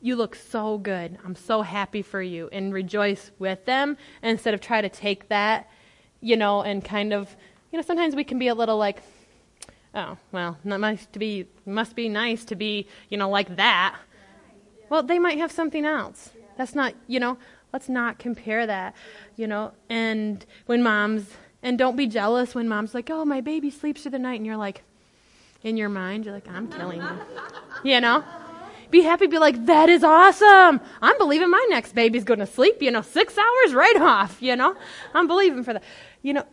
you 0.02 0.16
look 0.16 0.36
so 0.36 0.78
good. 0.78 1.18
I'm 1.24 1.36
so 1.36 1.62
happy 1.62 2.02
for 2.02 2.22
you. 2.22 2.50
And 2.52 2.74
rejoice 2.74 3.32
with 3.40 3.66
them 3.66 3.98
instead 4.24 4.54
of 4.54 4.62
try 4.62 4.82
to 4.82 4.90
take 4.90 5.30
that, 5.30 5.70
you 6.20 6.36
know, 6.36 6.64
and 6.64 6.84
kind 6.84 7.14
of, 7.14 7.36
you 7.72 7.78
know, 7.78 7.84
sometimes 7.84 8.16
we 8.16 8.24
can 8.24 8.40
be 8.40 8.48
a 8.48 8.56
little 8.56 8.78
like, 8.78 9.02
oh, 9.94 10.18
well, 10.32 10.58
not 10.64 10.80
nice 10.80 11.06
to 11.08 11.20
be, 11.20 11.46
must 11.66 11.96
be 11.96 12.10
nice 12.10 12.44
to 12.46 12.56
be, 12.56 12.88
you 13.10 13.18
know, 13.18 13.30
like 13.30 13.56
that. 13.58 13.96
Well, 14.90 15.04
they 15.04 15.20
might 15.20 15.38
have 15.38 15.52
something 15.52 15.86
else. 15.86 16.32
That's 16.58 16.76
not, 16.76 16.94
you 17.08 17.20
know, 17.20 17.38
let's 17.72 17.88
not 17.88 18.20
compare 18.20 18.66
that, 18.66 18.96
you 19.36 19.48
know. 19.48 19.72
And 19.90 20.46
when 20.66 20.84
moms, 20.84 21.30
and 21.64 21.78
don't 21.78 21.96
be 21.96 22.08
jealous 22.08 22.56
when 22.56 22.68
mom's 22.68 22.94
like, 22.94 23.10
oh, 23.10 23.24
my 23.24 23.40
baby 23.40 23.70
sleeps 23.70 24.02
through 24.02 24.12
the 24.12 24.20
night, 24.20 24.36
and 24.36 24.46
you're 24.46 24.58
like, 24.58 24.84
in 25.64 25.78
your 25.78 25.90
mind, 25.90 26.26
you're 26.26 26.34
like, 26.34 26.50
I'm 26.50 26.68
killing 26.68 27.02
him, 27.02 27.20
you 27.84 28.02
know. 28.02 28.24
Be 28.92 29.02
happy, 29.02 29.28
be 29.28 29.40
like, 29.40 29.66
that 29.66 29.90
is 29.90 30.04
awesome. 30.04 30.82
I'm 31.02 31.18
believing 31.18 31.50
my 31.50 31.66
next 31.70 31.96
baby's 31.96 32.26
going 32.26 32.42
to 32.42 32.46
sleep, 32.46 32.82
you 32.82 32.92
know, 32.92 33.02
six 33.02 33.38
hours 33.38 33.74
right 33.74 33.96
off, 34.02 34.42
you 34.42 34.56
know. 34.56 34.76
I'm 35.14 35.28
believing 35.28 35.64
for 35.64 35.74
that. 35.74 35.84
You 36.22 36.34
know, 36.34 36.46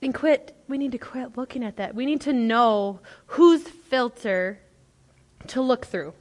and 0.00 0.14
quit, 0.14 0.56
we 0.68 0.78
need 0.78 0.92
to 0.92 0.98
quit 0.98 1.36
looking 1.36 1.64
at 1.64 1.76
that. 1.76 1.94
We 1.94 2.06
need 2.06 2.20
to 2.22 2.32
know 2.32 3.00
whose 3.26 3.62
filter 3.62 4.60
to 5.48 5.60
look 5.60 5.86
through. 5.86 6.14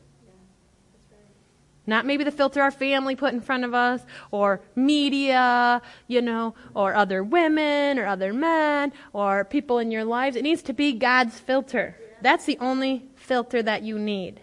Not 1.86 2.06
maybe 2.06 2.26
the 2.26 2.32
filter 2.32 2.62
our 2.62 2.72
family 2.72 3.16
put 3.16 3.34
in 3.34 3.40
front 3.40 3.64
of 3.64 3.74
us, 3.74 4.02
or 4.32 4.62
media, 4.76 5.82
you 6.08 6.22
know, 6.22 6.54
or 6.74 6.94
other 6.96 7.24
women, 7.24 7.98
or 7.98 8.06
other 8.08 8.34
men, 8.34 8.92
or 9.14 9.46
people 9.46 9.80
in 9.80 9.90
your 9.90 10.04
lives. 10.04 10.36
It 10.36 10.42
needs 10.42 10.64
to 10.64 10.74
be 10.74 10.92
God's 10.92 11.40
filter. 11.40 11.96
That's 12.22 12.46
the 12.46 12.58
only 12.60 13.06
filter 13.16 13.62
that 13.64 13.84
you 13.84 13.98
need. 14.00 14.42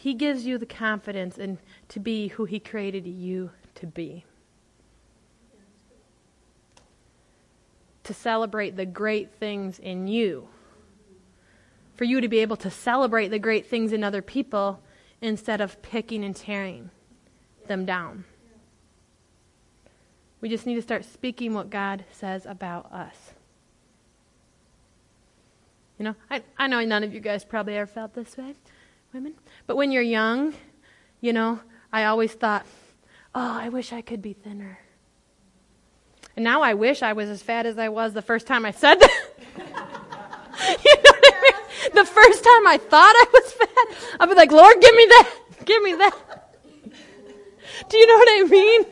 He 0.00 0.14
gives 0.14 0.46
you 0.46 0.56
the 0.56 0.64
confidence 0.64 1.36
and 1.36 1.58
to 1.88 2.00
be 2.00 2.28
who 2.28 2.46
He 2.46 2.58
created 2.58 3.06
you 3.06 3.50
to 3.74 3.86
be. 3.86 4.24
To 8.04 8.14
celebrate 8.14 8.76
the 8.76 8.86
great 8.86 9.30
things 9.34 9.78
in 9.78 10.08
you. 10.08 10.48
For 11.96 12.04
you 12.04 12.22
to 12.22 12.28
be 12.28 12.38
able 12.38 12.56
to 12.56 12.70
celebrate 12.70 13.28
the 13.28 13.38
great 13.38 13.66
things 13.66 13.92
in 13.92 14.02
other 14.02 14.22
people 14.22 14.80
instead 15.20 15.60
of 15.60 15.82
picking 15.82 16.24
and 16.24 16.34
tearing 16.34 16.90
them 17.66 17.84
down. 17.84 18.24
We 20.40 20.48
just 20.48 20.64
need 20.64 20.76
to 20.76 20.82
start 20.82 21.04
speaking 21.04 21.52
what 21.52 21.68
God 21.68 22.06
says 22.10 22.46
about 22.46 22.90
us. 22.90 23.34
You 25.98 26.06
know, 26.06 26.14
I, 26.30 26.42
I 26.56 26.68
know 26.68 26.82
none 26.86 27.04
of 27.04 27.12
you 27.12 27.20
guys 27.20 27.44
probably 27.44 27.76
ever 27.76 27.86
felt 27.86 28.14
this 28.14 28.38
way 28.38 28.54
women. 29.12 29.34
But 29.66 29.76
when 29.76 29.90
you're 29.90 30.02
young, 30.02 30.54
you 31.20 31.32
know, 31.32 31.60
I 31.92 32.04
always 32.04 32.32
thought, 32.32 32.64
oh, 33.34 33.58
I 33.60 33.68
wish 33.68 33.92
I 33.92 34.02
could 34.02 34.22
be 34.22 34.32
thinner. 34.32 34.78
And 36.36 36.44
now 36.44 36.62
I 36.62 36.74
wish 36.74 37.02
I 37.02 37.12
was 37.12 37.28
as 37.28 37.42
fat 37.42 37.66
as 37.66 37.78
I 37.78 37.88
was 37.88 38.12
the 38.12 38.22
first 38.22 38.46
time 38.46 38.64
I 38.64 38.70
said 38.70 38.96
that. 38.96 39.26
you 39.56 40.94
know 40.94 41.10
what 41.10 41.24
I 41.24 41.40
mean? 41.42 41.94
The 41.94 42.04
first 42.04 42.44
time 42.44 42.66
I 42.66 42.78
thought 42.78 43.14
I 43.16 43.26
was 43.32 43.52
fat, 43.52 44.20
I'd 44.20 44.28
be 44.28 44.34
like, 44.34 44.52
Lord, 44.52 44.80
give 44.80 44.94
me 44.94 45.06
that. 45.06 45.34
Give 45.64 45.82
me 45.82 45.94
that. 45.94 46.16
Do 47.88 47.98
you 47.98 48.06
know 48.06 48.16
what 48.16 48.28
I 48.28 48.48
mean? 48.48 48.84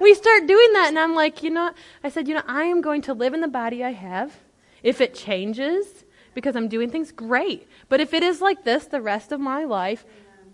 We 0.00 0.14
start 0.14 0.46
doing 0.46 0.72
that, 0.74 0.88
and 0.88 0.98
I'm 0.98 1.14
like, 1.14 1.42
you 1.42 1.50
know, 1.50 1.72
I 2.02 2.08
said, 2.08 2.28
you 2.28 2.34
know, 2.34 2.42
I 2.46 2.64
am 2.64 2.80
going 2.80 3.02
to 3.02 3.14
live 3.14 3.34
in 3.34 3.40
the 3.40 3.48
body 3.48 3.84
I 3.84 3.92
have. 3.92 4.34
If 4.82 5.00
it 5.00 5.14
changes, 5.14 6.04
because 6.36 6.54
I'm 6.54 6.68
doing 6.68 6.90
things 6.90 7.10
great. 7.12 7.66
But 7.88 8.00
if 8.02 8.12
it 8.12 8.22
is 8.22 8.42
like 8.42 8.62
this 8.62 8.84
the 8.84 9.00
rest 9.00 9.32
of 9.32 9.40
my 9.40 9.64
life, 9.64 10.04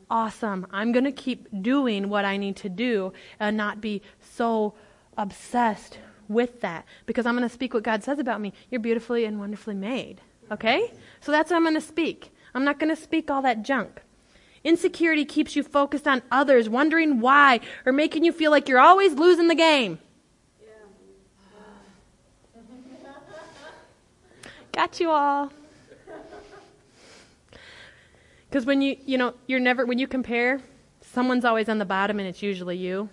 awesome. 0.08 0.64
I'm 0.70 0.92
going 0.92 1.04
to 1.04 1.12
keep 1.12 1.48
doing 1.60 2.08
what 2.08 2.24
I 2.24 2.36
need 2.36 2.54
to 2.58 2.68
do 2.68 3.12
and 3.40 3.56
not 3.56 3.80
be 3.80 4.00
so 4.20 4.74
obsessed 5.18 5.98
with 6.28 6.60
that 6.60 6.86
because 7.04 7.26
I'm 7.26 7.36
going 7.36 7.48
to 7.48 7.52
speak 7.52 7.74
what 7.74 7.82
God 7.82 8.04
says 8.04 8.20
about 8.20 8.40
me. 8.40 8.52
You're 8.70 8.80
beautifully 8.80 9.24
and 9.24 9.40
wonderfully 9.40 9.74
made. 9.74 10.20
Okay? 10.52 10.92
So 11.20 11.32
that's 11.32 11.50
what 11.50 11.56
I'm 11.56 11.64
going 11.64 11.74
to 11.74 11.80
speak. 11.80 12.32
I'm 12.54 12.64
not 12.64 12.78
going 12.78 12.94
to 12.94 13.02
speak 13.02 13.28
all 13.28 13.42
that 13.42 13.64
junk. 13.64 14.02
Insecurity 14.62 15.24
keeps 15.24 15.56
you 15.56 15.64
focused 15.64 16.06
on 16.06 16.22
others, 16.30 16.68
wondering 16.68 17.18
why, 17.18 17.58
or 17.84 17.92
making 17.92 18.24
you 18.24 18.30
feel 18.30 18.52
like 18.52 18.68
you're 18.68 18.78
always 18.78 19.14
losing 19.14 19.48
the 19.48 19.56
game. 19.56 19.98
Got 24.72 25.00
you 25.00 25.10
all. 25.10 25.50
Because 28.52 28.66
when 28.66 28.82
you, 28.82 28.98
you 29.06 29.16
know, 29.16 29.32
you're 29.46 29.58
never, 29.58 29.86
when 29.86 29.98
you 29.98 30.06
compare, 30.06 30.60
someone's 31.00 31.46
always 31.46 31.70
on 31.70 31.78
the 31.78 31.86
bottom 31.86 32.18
and 32.18 32.28
it's 32.28 32.42
usually 32.42 32.76
you 32.76 33.08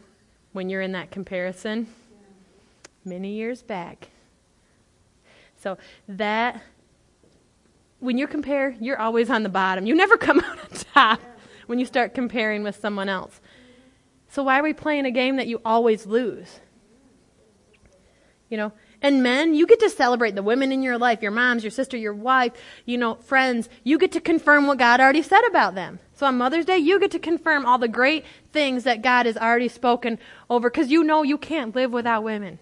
when 0.51 0.69
you're 0.69 0.81
in 0.81 0.91
that 0.91 1.11
comparison. 1.11 1.87
Many 3.05 3.35
years 3.35 3.61
back. 3.61 4.09
So 5.55 5.77
that, 6.09 6.61
when 8.01 8.17
you 8.17 8.27
compare, 8.27 8.75
you're 8.81 8.99
always 8.99 9.29
on 9.29 9.43
the 9.43 9.49
bottom. 9.49 9.85
You 9.85 9.95
never 9.95 10.17
come 10.17 10.41
out 10.41 10.59
on 10.59 10.77
top 10.93 11.21
when 11.67 11.79
you 11.79 11.85
start 11.85 12.13
comparing 12.13 12.61
with 12.61 12.75
someone 12.75 13.07
else. 13.07 13.39
So 14.27 14.43
why 14.43 14.59
are 14.59 14.63
we 14.63 14.73
playing 14.73 15.05
a 15.05 15.11
game 15.11 15.37
that 15.37 15.47
you 15.47 15.61
always 15.63 16.05
lose? 16.05 16.59
You 18.49 18.57
know, 18.57 18.73
and 19.01 19.23
men, 19.23 19.53
you 19.53 19.65
get 19.65 19.79
to 19.79 19.89
celebrate 19.89 20.35
the 20.35 20.43
women 20.43 20.71
in 20.71 20.83
your 20.83 20.97
life, 20.97 21.21
your 21.21 21.31
moms, 21.31 21.63
your 21.63 21.71
sister, 21.71 21.95
your 21.95 22.13
wife, 22.13 22.51
you 22.85 22.97
know, 22.97 23.15
friends. 23.15 23.69
You 23.83 23.97
get 23.97 24.11
to 24.13 24.21
confirm 24.21 24.67
what 24.67 24.77
God 24.77 24.99
already 24.99 25.21
said 25.21 25.45
about 25.47 25.75
them. 25.75 25.99
So 26.15 26.25
on 26.25 26.37
Mother's 26.37 26.65
Day, 26.65 26.79
you 26.79 26.99
get 26.99 27.11
to 27.11 27.19
confirm 27.19 27.65
all 27.65 27.77
the 27.77 27.87
great 27.87 28.25
things 28.51 28.83
that 28.83 29.01
God 29.01 29.25
has 29.25 29.37
already 29.37 29.69
spoken 29.69 30.19
over 30.49 30.69
because 30.69 30.91
you 30.91 31.03
know 31.03 31.23
you 31.23 31.37
can't 31.37 31.73
live 31.73 31.91
without 31.91 32.23
women. 32.23 32.59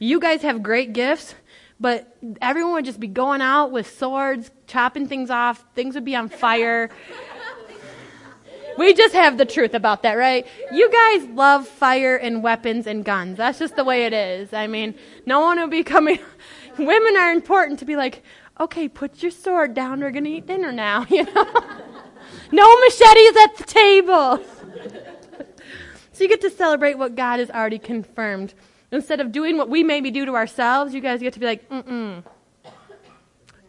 You 0.00 0.18
guys 0.18 0.42
have 0.42 0.60
great 0.60 0.92
gifts, 0.92 1.36
but 1.78 2.16
everyone 2.40 2.72
would 2.72 2.84
just 2.84 2.98
be 2.98 3.06
going 3.06 3.40
out 3.40 3.70
with 3.70 3.96
swords, 3.96 4.50
chopping 4.66 5.06
things 5.06 5.30
off, 5.30 5.64
things 5.76 5.94
would 5.94 6.04
be 6.04 6.16
on 6.16 6.28
fire. 6.28 6.90
We 8.78 8.94
just 8.94 9.14
have 9.14 9.38
the 9.38 9.44
truth 9.44 9.74
about 9.74 10.02
that, 10.02 10.14
right? 10.14 10.46
You 10.72 10.90
guys 10.90 11.28
love 11.30 11.66
fire 11.68 12.16
and 12.16 12.42
weapons 12.42 12.86
and 12.86 13.04
guns. 13.04 13.36
That's 13.36 13.58
just 13.58 13.76
the 13.76 13.84
way 13.84 14.04
it 14.04 14.12
is. 14.12 14.52
I 14.52 14.66
mean, 14.66 14.94
no 15.26 15.40
one 15.40 15.58
will 15.58 15.68
be 15.68 15.82
coming. 15.82 16.18
Women 16.78 17.16
are 17.16 17.32
important 17.32 17.78
to 17.80 17.84
be 17.84 17.96
like, 17.96 18.22
okay, 18.58 18.88
put 18.88 19.22
your 19.22 19.30
sword 19.30 19.74
down. 19.74 20.00
We're 20.00 20.10
going 20.10 20.24
to 20.24 20.30
eat 20.30 20.46
dinner 20.46 20.72
now, 20.72 21.06
you 21.10 21.24
know? 21.24 21.44
no 22.50 22.80
machetes 22.80 23.36
at 23.36 23.56
the 23.56 23.64
table. 23.66 24.40
so 26.12 26.24
you 26.24 26.28
get 26.28 26.40
to 26.40 26.50
celebrate 26.50 26.98
what 26.98 27.14
God 27.14 27.40
has 27.40 27.50
already 27.50 27.78
confirmed. 27.78 28.54
Instead 28.90 29.20
of 29.20 29.32
doing 29.32 29.56
what 29.56 29.68
we 29.68 29.82
maybe 29.82 30.10
do 30.10 30.26
to 30.26 30.34
ourselves, 30.34 30.94
you 30.94 31.00
guys 31.00 31.20
get 31.20 31.32
to 31.34 31.40
be 31.40 31.46
like, 31.46 31.68
mm-mm. 31.68 32.22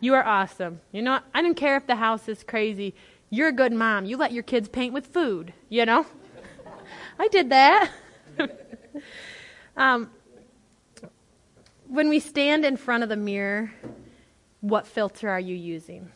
You 0.03 0.15
are 0.15 0.25
awesome. 0.25 0.81
You 0.91 1.01
know, 1.01 1.21
I 1.33 1.41
don't 1.41 1.55
care 1.55 1.77
if 1.77 1.87
the 1.87 1.95
house 1.95 2.27
is 2.27 2.43
crazy. 2.43 2.93
You're 3.33 3.47
a 3.47 3.51
good 3.51 3.73
mom. 3.73 4.05
You 4.05 4.17
let 4.17 4.31
your 4.31 4.43
kids 4.43 4.69
paint 4.69 4.93
with 4.93 5.07
food, 5.07 5.53
you 5.67 5.87
know? 5.87 6.05
I 7.17 7.27
did 7.29 7.49
that. 7.49 7.89
um, 9.75 10.11
when 11.87 12.09
we 12.09 12.19
stand 12.19 12.63
in 12.63 12.77
front 12.77 13.01
of 13.01 13.09
the 13.09 13.15
mirror, 13.15 13.73
what 14.61 14.85
filter 14.85 15.31
are 15.31 15.39
you 15.39 15.55
using? 15.55 16.11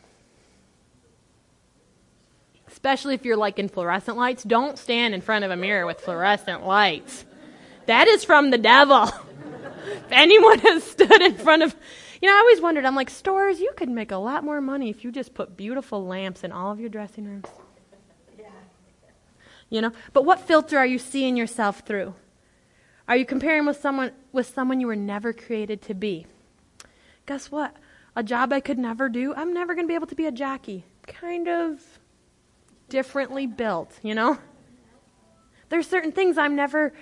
Especially 2.68 3.14
if 3.14 3.24
you're 3.24 3.36
like 3.36 3.58
in 3.58 3.68
fluorescent 3.68 4.16
lights, 4.16 4.44
don't 4.44 4.78
stand 4.78 5.12
in 5.12 5.20
front 5.20 5.44
of 5.44 5.50
a 5.50 5.56
mirror 5.56 5.86
with 5.86 5.98
fluorescent 5.98 6.64
lights. 6.64 7.24
That 7.86 8.06
is 8.06 8.22
from 8.22 8.50
the 8.50 8.58
devil. 8.58 9.02
if 9.86 10.12
anyone 10.12 10.60
has 10.60 10.84
stood 10.84 11.20
in 11.20 11.34
front 11.34 11.64
of 11.64 11.74
you 12.20 12.28
know, 12.28 12.34
I 12.34 12.40
always 12.40 12.60
wondered, 12.60 12.84
I'm 12.84 12.94
like, 12.94 13.10
stores, 13.10 13.60
you 13.60 13.72
could 13.76 13.88
make 13.88 14.10
a 14.10 14.16
lot 14.16 14.44
more 14.44 14.60
money 14.60 14.90
if 14.90 15.04
you 15.04 15.12
just 15.12 15.34
put 15.34 15.56
beautiful 15.56 16.04
lamps 16.04 16.44
in 16.44 16.52
all 16.52 16.72
of 16.72 16.80
your 16.80 16.88
dressing 16.88 17.26
rooms. 17.26 17.46
Yeah. 18.38 18.46
You 19.70 19.82
know, 19.82 19.92
but 20.12 20.24
what 20.24 20.40
filter 20.40 20.78
are 20.78 20.86
you 20.86 20.98
seeing 20.98 21.36
yourself 21.36 21.80
through? 21.80 22.14
Are 23.06 23.16
you 23.16 23.24
comparing 23.24 23.64
with 23.66 23.80
someone 23.80 24.12
with 24.32 24.46
someone 24.46 24.80
you 24.80 24.86
were 24.86 24.96
never 24.96 25.32
created 25.32 25.80
to 25.82 25.94
be? 25.94 26.26
Guess 27.26 27.50
what? 27.50 27.74
A 28.16 28.22
job 28.22 28.52
I 28.52 28.60
could 28.60 28.78
never 28.78 29.08
do, 29.08 29.32
I'm 29.34 29.54
never 29.54 29.74
going 29.74 29.86
to 29.86 29.88
be 29.88 29.94
able 29.94 30.08
to 30.08 30.14
be 30.14 30.26
a 30.26 30.32
jockey. 30.32 30.84
Kind 31.06 31.48
of 31.48 31.80
differently 32.88 33.46
built, 33.46 33.98
you 34.02 34.14
know? 34.14 34.38
There's 35.68 35.86
certain 35.86 36.12
things 36.12 36.36
I'm 36.36 36.56
never 36.56 36.92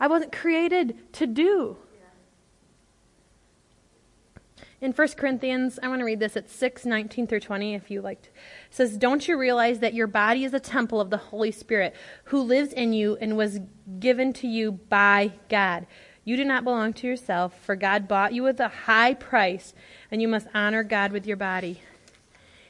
I 0.00 0.08
wasn't 0.08 0.32
created 0.32 1.12
to 1.14 1.26
do. 1.26 1.76
In 4.84 4.92
1 4.92 5.08
Corinthians, 5.16 5.78
I 5.82 5.88
want 5.88 6.00
to 6.00 6.04
read 6.04 6.20
this 6.20 6.36
at 6.36 6.50
6, 6.50 6.84
19 6.84 7.26
through 7.26 7.40
20, 7.40 7.74
if 7.74 7.90
you 7.90 8.02
liked. 8.02 8.26
It 8.26 8.32
says, 8.68 8.98
Don't 8.98 9.26
you 9.26 9.38
realize 9.38 9.78
that 9.78 9.94
your 9.94 10.06
body 10.06 10.44
is 10.44 10.52
a 10.52 10.60
temple 10.60 11.00
of 11.00 11.08
the 11.08 11.16
Holy 11.16 11.52
Spirit 11.52 11.96
who 12.24 12.42
lives 12.42 12.70
in 12.70 12.92
you 12.92 13.16
and 13.18 13.34
was 13.34 13.60
given 13.98 14.34
to 14.34 14.46
you 14.46 14.72
by 14.72 15.32
God? 15.48 15.86
You 16.22 16.36
do 16.36 16.44
not 16.44 16.64
belong 16.64 16.92
to 16.92 17.06
yourself, 17.06 17.58
for 17.64 17.76
God 17.76 18.06
bought 18.06 18.34
you 18.34 18.42
with 18.42 18.60
a 18.60 18.68
high 18.68 19.14
price, 19.14 19.72
and 20.10 20.20
you 20.20 20.28
must 20.28 20.48
honor 20.52 20.82
God 20.82 21.12
with 21.12 21.26
your 21.26 21.38
body. 21.38 21.80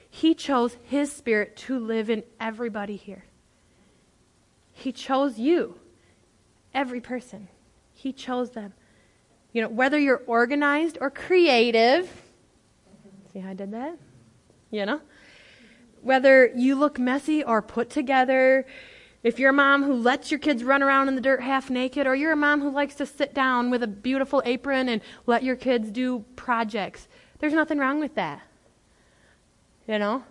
He 0.09 0.37
chose 0.37 0.77
His 0.85 1.11
Spirit 1.11 1.57
to 1.57 1.81
live 1.81 2.09
in 2.09 2.23
everybody 2.39 2.95
here. 2.95 3.25
He 4.73 4.93
chose 4.93 5.41
you, 5.41 5.81
every 6.73 7.01
person. 7.01 7.49
He 7.93 8.13
chose 8.13 8.53
them. 8.53 8.75
You 9.55 9.63
know, 9.63 9.69
whether 9.69 9.99
you're 9.99 10.23
organized 10.27 10.99
or 11.01 11.11
creative, 11.11 12.11
see 13.33 13.39
how 13.39 13.51
I 13.51 13.55
did 13.55 13.71
that? 13.71 13.97
You 14.71 14.85
know? 14.85 15.01
Whether 16.03 16.53
you 16.55 16.75
look 16.75 16.99
messy 16.99 17.43
or 17.45 17.63
put 17.63 17.89
together, 17.89 18.67
if 19.23 19.39
you're 19.39 19.51
a 19.51 19.55
mom 19.55 19.85
who 19.85 19.95
lets 19.95 20.33
your 20.33 20.41
kids 20.41 20.65
run 20.65 20.83
around 20.83 21.07
in 21.07 21.15
the 21.15 21.21
dirt 21.21 21.41
half 21.41 21.71
naked, 21.71 22.07
or 22.07 22.17
you're 22.17 22.33
a 22.33 22.37
mom 22.37 22.61
who 22.61 22.71
likes 22.71 22.97
to 22.97 23.07
sit 23.07 23.33
down 23.33 23.71
with 23.71 23.83
a 23.85 23.87
beautiful 23.87 24.43
apron 24.45 24.89
and 24.89 25.01
let 25.25 25.45
your 25.45 25.57
kids 25.57 25.91
do 25.91 26.25
projects, 26.35 27.07
there's 27.39 27.55
nothing 27.55 27.79
wrong 27.79 28.01
with 28.01 28.17
that. 28.17 28.43
You 29.87 30.01
know? 30.01 30.25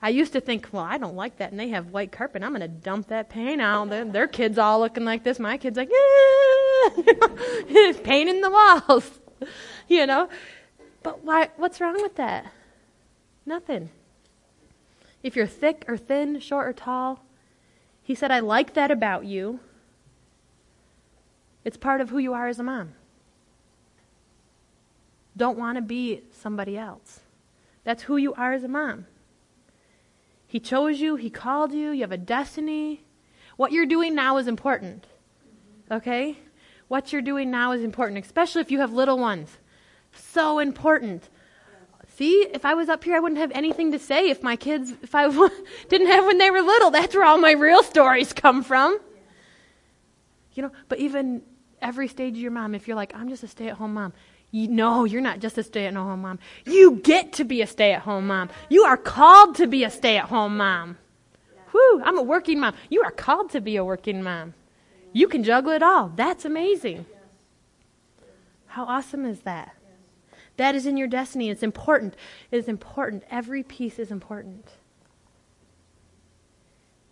I 0.00 0.08
used 0.08 0.32
to 0.32 0.40
think, 0.40 0.68
well, 0.72 0.82
I 0.82 0.96
don't 0.96 1.14
like 1.14 1.36
that, 1.36 1.52
and 1.52 1.60
they 1.60 1.68
have 1.68 1.90
white 1.90 2.10
carpet. 2.10 2.42
I'm 2.42 2.50
going 2.50 2.62
to 2.62 2.68
dump 2.68 3.08
that 3.08 3.28
paint 3.28 3.60
out. 3.60 3.90
Their, 3.90 4.04
their 4.06 4.26
kids 4.26 4.58
all 4.58 4.80
looking 4.80 5.04
like 5.04 5.22
this. 5.22 5.38
My 5.38 5.58
kids 5.58 5.76
like, 5.76 5.90
yeah, 5.90 6.61
paint 8.04 8.28
in 8.28 8.40
the 8.40 8.50
walls, 8.50 9.20
you 9.88 10.06
know. 10.06 10.28
But 11.02 11.24
why? 11.24 11.50
What's 11.56 11.80
wrong 11.80 12.00
with 12.00 12.16
that? 12.16 12.52
Nothing. 13.44 13.90
If 15.22 15.36
you're 15.36 15.46
thick 15.46 15.84
or 15.88 15.96
thin, 15.96 16.40
short 16.40 16.68
or 16.68 16.72
tall, 16.72 17.24
he 18.02 18.14
said, 18.14 18.30
I 18.30 18.40
like 18.40 18.74
that 18.74 18.90
about 18.90 19.24
you. 19.24 19.60
It's 21.64 21.76
part 21.76 22.00
of 22.00 22.10
who 22.10 22.18
you 22.18 22.32
are 22.32 22.48
as 22.48 22.58
a 22.58 22.64
mom. 22.64 22.94
Don't 25.36 25.58
want 25.58 25.76
to 25.76 25.82
be 25.82 26.22
somebody 26.32 26.76
else. 26.76 27.20
That's 27.84 28.04
who 28.04 28.16
you 28.16 28.34
are 28.34 28.52
as 28.52 28.64
a 28.64 28.68
mom. 28.68 29.06
He 30.46 30.60
chose 30.60 31.00
you, 31.00 31.16
He 31.16 31.30
called 31.30 31.72
you, 31.72 31.90
you 31.90 32.02
have 32.02 32.12
a 32.12 32.18
destiny. 32.18 33.04
What 33.56 33.72
you're 33.72 33.86
doing 33.86 34.14
now 34.14 34.36
is 34.38 34.46
important. 34.46 35.06
Okay? 35.90 36.38
What 36.92 37.10
you're 37.10 37.22
doing 37.22 37.50
now 37.50 37.72
is 37.72 37.82
important, 37.82 38.22
especially 38.22 38.60
if 38.60 38.70
you 38.70 38.80
have 38.80 38.92
little 38.92 39.16
ones. 39.16 39.56
So 40.12 40.58
important. 40.58 41.26
See, 42.16 42.46
if 42.52 42.66
I 42.66 42.74
was 42.74 42.90
up 42.90 43.02
here, 43.02 43.16
I 43.16 43.18
wouldn't 43.18 43.40
have 43.40 43.50
anything 43.52 43.92
to 43.92 43.98
say 43.98 44.28
if 44.28 44.42
my 44.42 44.56
kids, 44.56 44.92
if 45.00 45.14
I 45.14 45.26
didn't 45.88 46.08
have 46.08 46.26
when 46.26 46.36
they 46.36 46.50
were 46.50 46.60
little. 46.60 46.90
That's 46.90 47.14
where 47.14 47.24
all 47.24 47.38
my 47.38 47.52
real 47.52 47.82
stories 47.82 48.34
come 48.34 48.62
from. 48.62 49.00
You 50.52 50.64
know, 50.64 50.72
but 50.90 50.98
even 50.98 51.40
every 51.80 52.08
stage 52.08 52.34
of 52.34 52.40
your 52.40 52.50
mom, 52.50 52.74
if 52.74 52.86
you're 52.86 52.94
like, 52.94 53.14
I'm 53.14 53.30
just 53.30 53.42
a 53.42 53.48
stay 53.48 53.68
at 53.68 53.78
home 53.78 53.94
mom, 53.94 54.12
you, 54.50 54.68
no, 54.68 55.06
you're 55.06 55.22
not 55.22 55.38
just 55.38 55.56
a 55.56 55.62
stay 55.62 55.86
at 55.86 55.94
home 55.94 56.20
mom. 56.20 56.40
You 56.66 56.96
get 56.96 57.32
to 57.32 57.44
be 57.44 57.62
a 57.62 57.66
stay 57.66 57.94
at 57.94 58.02
home 58.02 58.26
mom. 58.26 58.50
You 58.68 58.82
are 58.82 58.98
called 58.98 59.54
to 59.54 59.66
be 59.66 59.82
a 59.84 59.90
stay 59.90 60.18
at 60.18 60.26
home 60.26 60.58
mom. 60.58 60.98
Whew, 61.70 62.02
I'm 62.04 62.18
a 62.18 62.22
working 62.22 62.60
mom. 62.60 62.74
You 62.90 63.02
are 63.02 63.10
called 63.10 63.48
to 63.52 63.62
be 63.62 63.76
a 63.76 63.84
working 63.84 64.22
mom. 64.22 64.52
You 65.12 65.28
can 65.28 65.42
juggle 65.42 65.72
it 65.72 65.82
all. 65.82 66.08
That's 66.14 66.44
amazing. 66.44 67.06
How 68.66 68.84
awesome 68.84 69.26
is 69.26 69.40
that? 69.40 69.76
That 70.56 70.74
is 70.74 70.86
in 70.86 70.96
your 70.96 71.08
destiny. 71.08 71.50
It's 71.50 71.62
important. 71.62 72.14
It 72.50 72.56
is 72.56 72.68
important. 72.68 73.24
Every 73.30 73.62
piece 73.62 73.98
is 73.98 74.10
important. 74.10 74.70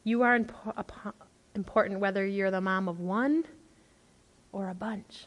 You 0.04 0.22
are 0.22 0.38
impo- 0.38 1.12
important 1.54 2.00
whether 2.00 2.26
you're 2.26 2.50
the 2.50 2.60
mom 2.60 2.88
of 2.88 3.00
one 3.00 3.44
or 4.52 4.68
a 4.68 4.74
bunch. 4.74 5.26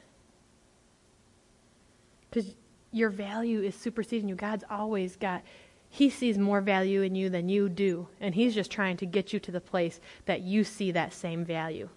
Because 2.29 2.55
your 2.91 3.09
value 3.09 3.61
is 3.61 3.75
superseding 3.75 4.27
you. 4.27 4.35
God's 4.35 4.63
always 4.69 5.15
got, 5.15 5.43
He 5.89 6.09
sees 6.09 6.37
more 6.37 6.61
value 6.61 7.01
in 7.01 7.13
you 7.13 7.29
than 7.29 7.49
you 7.49 7.69
do. 7.69 8.07
And 8.19 8.33
He's 8.33 8.55
just 8.55 8.71
trying 8.71 8.97
to 8.97 9.05
get 9.05 9.33
you 9.33 9.39
to 9.41 9.51
the 9.51 9.61
place 9.61 9.99
that 10.25 10.41
you 10.41 10.63
see 10.63 10.91
that 10.91 11.13
same 11.13 11.45
value. 11.45 11.89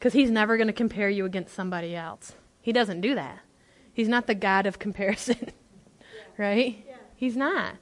Because 0.00 0.14
He's 0.14 0.30
never 0.30 0.56
going 0.56 0.66
to 0.66 0.72
compare 0.72 1.10
you 1.10 1.26
against 1.26 1.54
somebody 1.54 1.94
else. 1.94 2.32
He 2.62 2.72
doesn't 2.72 3.02
do 3.02 3.14
that. 3.14 3.40
He's 3.92 4.08
not 4.08 4.26
the 4.26 4.34
God 4.34 4.64
of 4.64 4.78
comparison, 4.78 5.50
right? 6.38 6.82
Yeah. 6.88 6.96
He's 7.14 7.36
not. 7.36 7.74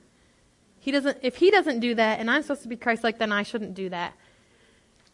He 0.80 0.90
doesn't. 0.90 1.18
If 1.22 1.36
He 1.36 1.52
doesn't 1.52 1.78
do 1.78 1.94
that, 1.94 2.18
and 2.18 2.28
I'm 2.28 2.42
supposed 2.42 2.62
to 2.62 2.68
be 2.68 2.74
Christ-like, 2.76 3.18
then 3.20 3.30
I 3.30 3.44
shouldn't 3.44 3.74
do 3.74 3.88
that. 3.90 4.14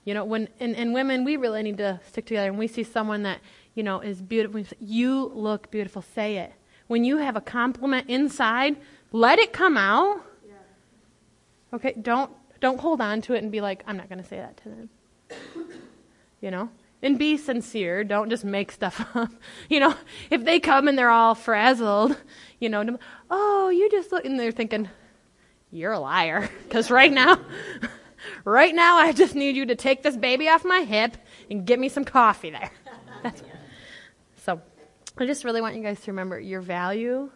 You 0.06 0.14
know, 0.14 0.24
when 0.24 0.48
and, 0.58 0.74
and 0.74 0.94
women, 0.94 1.24
we 1.24 1.36
really 1.36 1.62
need 1.62 1.76
to 1.76 2.00
stick 2.08 2.24
together. 2.24 2.48
And 2.48 2.58
we 2.58 2.68
see 2.68 2.82
someone 2.82 3.22
that 3.24 3.40
you 3.74 3.82
know 3.82 4.00
is 4.00 4.22
beautiful. 4.22 4.64
You 4.80 5.30
look 5.34 5.70
beautiful. 5.70 6.00
Say 6.00 6.38
it. 6.38 6.54
When 6.86 7.04
you 7.04 7.18
have 7.18 7.36
a 7.36 7.40
compliment 7.42 8.08
inside, 8.08 8.76
let 9.12 9.38
it 9.38 9.52
come 9.52 9.76
out. 9.76 10.24
Yeah. 10.46 10.54
Okay, 11.74 11.94
don't 12.00 12.30
don't 12.60 12.80
hold 12.80 13.02
on 13.02 13.20
to 13.22 13.34
it 13.34 13.42
and 13.42 13.52
be 13.52 13.60
like, 13.60 13.84
I'm 13.86 13.98
not 13.98 14.08
going 14.08 14.22
to 14.22 14.26
say 14.26 14.36
that 14.36 14.56
to 14.58 14.70
them. 14.70 14.90
You 16.40 16.50
know, 16.50 16.70
and 17.04 17.18
be 17.18 17.36
sincere. 17.36 18.02
Don't 18.02 18.30
just 18.30 18.44
make 18.44 18.72
stuff 18.72 19.06
up. 19.14 19.30
You 19.68 19.80
know, 19.80 19.94
if 20.30 20.44
they 20.44 20.58
come 20.58 20.88
and 20.88 20.98
they're 20.98 21.10
all 21.10 21.34
frazzled, 21.36 22.16
you 22.58 22.68
know, 22.68 22.98
oh, 23.30 23.68
you 23.68 23.88
just 23.90 24.10
look, 24.10 24.24
and 24.24 24.40
they're 24.40 24.50
thinking, 24.50 24.88
you're 25.70 25.92
a 25.92 26.00
liar, 26.00 26.50
because 26.64 26.90
right 26.90 27.12
now. 27.12 27.38
Right 28.46 28.74
now, 28.74 28.96
I 28.96 29.12
just 29.12 29.34
need 29.34 29.54
you 29.54 29.66
to 29.66 29.74
take 29.74 30.02
this 30.02 30.16
baby 30.16 30.48
off 30.48 30.64
my 30.64 30.80
hip 30.80 31.14
and 31.50 31.66
get 31.66 31.78
me 31.78 31.90
some 31.90 32.06
coffee 32.06 32.48
there. 32.48 32.70
That's, 33.22 33.42
so, 34.36 34.62
I 35.18 35.26
just 35.26 35.44
really 35.44 35.60
want 35.60 35.76
you 35.76 35.82
guys 35.82 36.00
to 36.00 36.10
remember 36.10 36.40
your 36.40 36.62
value 36.62 37.30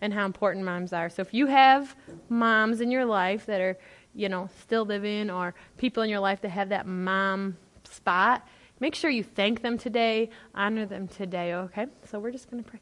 and 0.00 0.12
how 0.12 0.26
important 0.26 0.64
moms 0.64 0.92
are. 0.92 1.08
So, 1.08 1.22
if 1.22 1.32
you 1.32 1.46
have 1.46 1.94
moms 2.28 2.80
in 2.80 2.90
your 2.90 3.04
life 3.04 3.46
that 3.46 3.60
are, 3.60 3.78
you 4.12 4.28
know, 4.28 4.48
still 4.60 4.84
living 4.84 5.30
or 5.30 5.54
people 5.76 6.02
in 6.02 6.10
your 6.10 6.18
life 6.18 6.40
that 6.40 6.50
have 6.50 6.70
that 6.70 6.84
mom 6.84 7.56
spot, 7.84 8.44
make 8.80 8.94
sure 8.94 9.10
you 9.10 9.22
thank 9.24 9.62
them 9.62 9.78
today, 9.78 10.30
honor 10.54 10.86
them 10.86 11.08
today, 11.08 11.54
okay? 11.54 11.86
So, 12.04 12.18
we're 12.18 12.30
just 12.30 12.50
going 12.50 12.62
to 12.62 12.68
pray. 12.68 12.76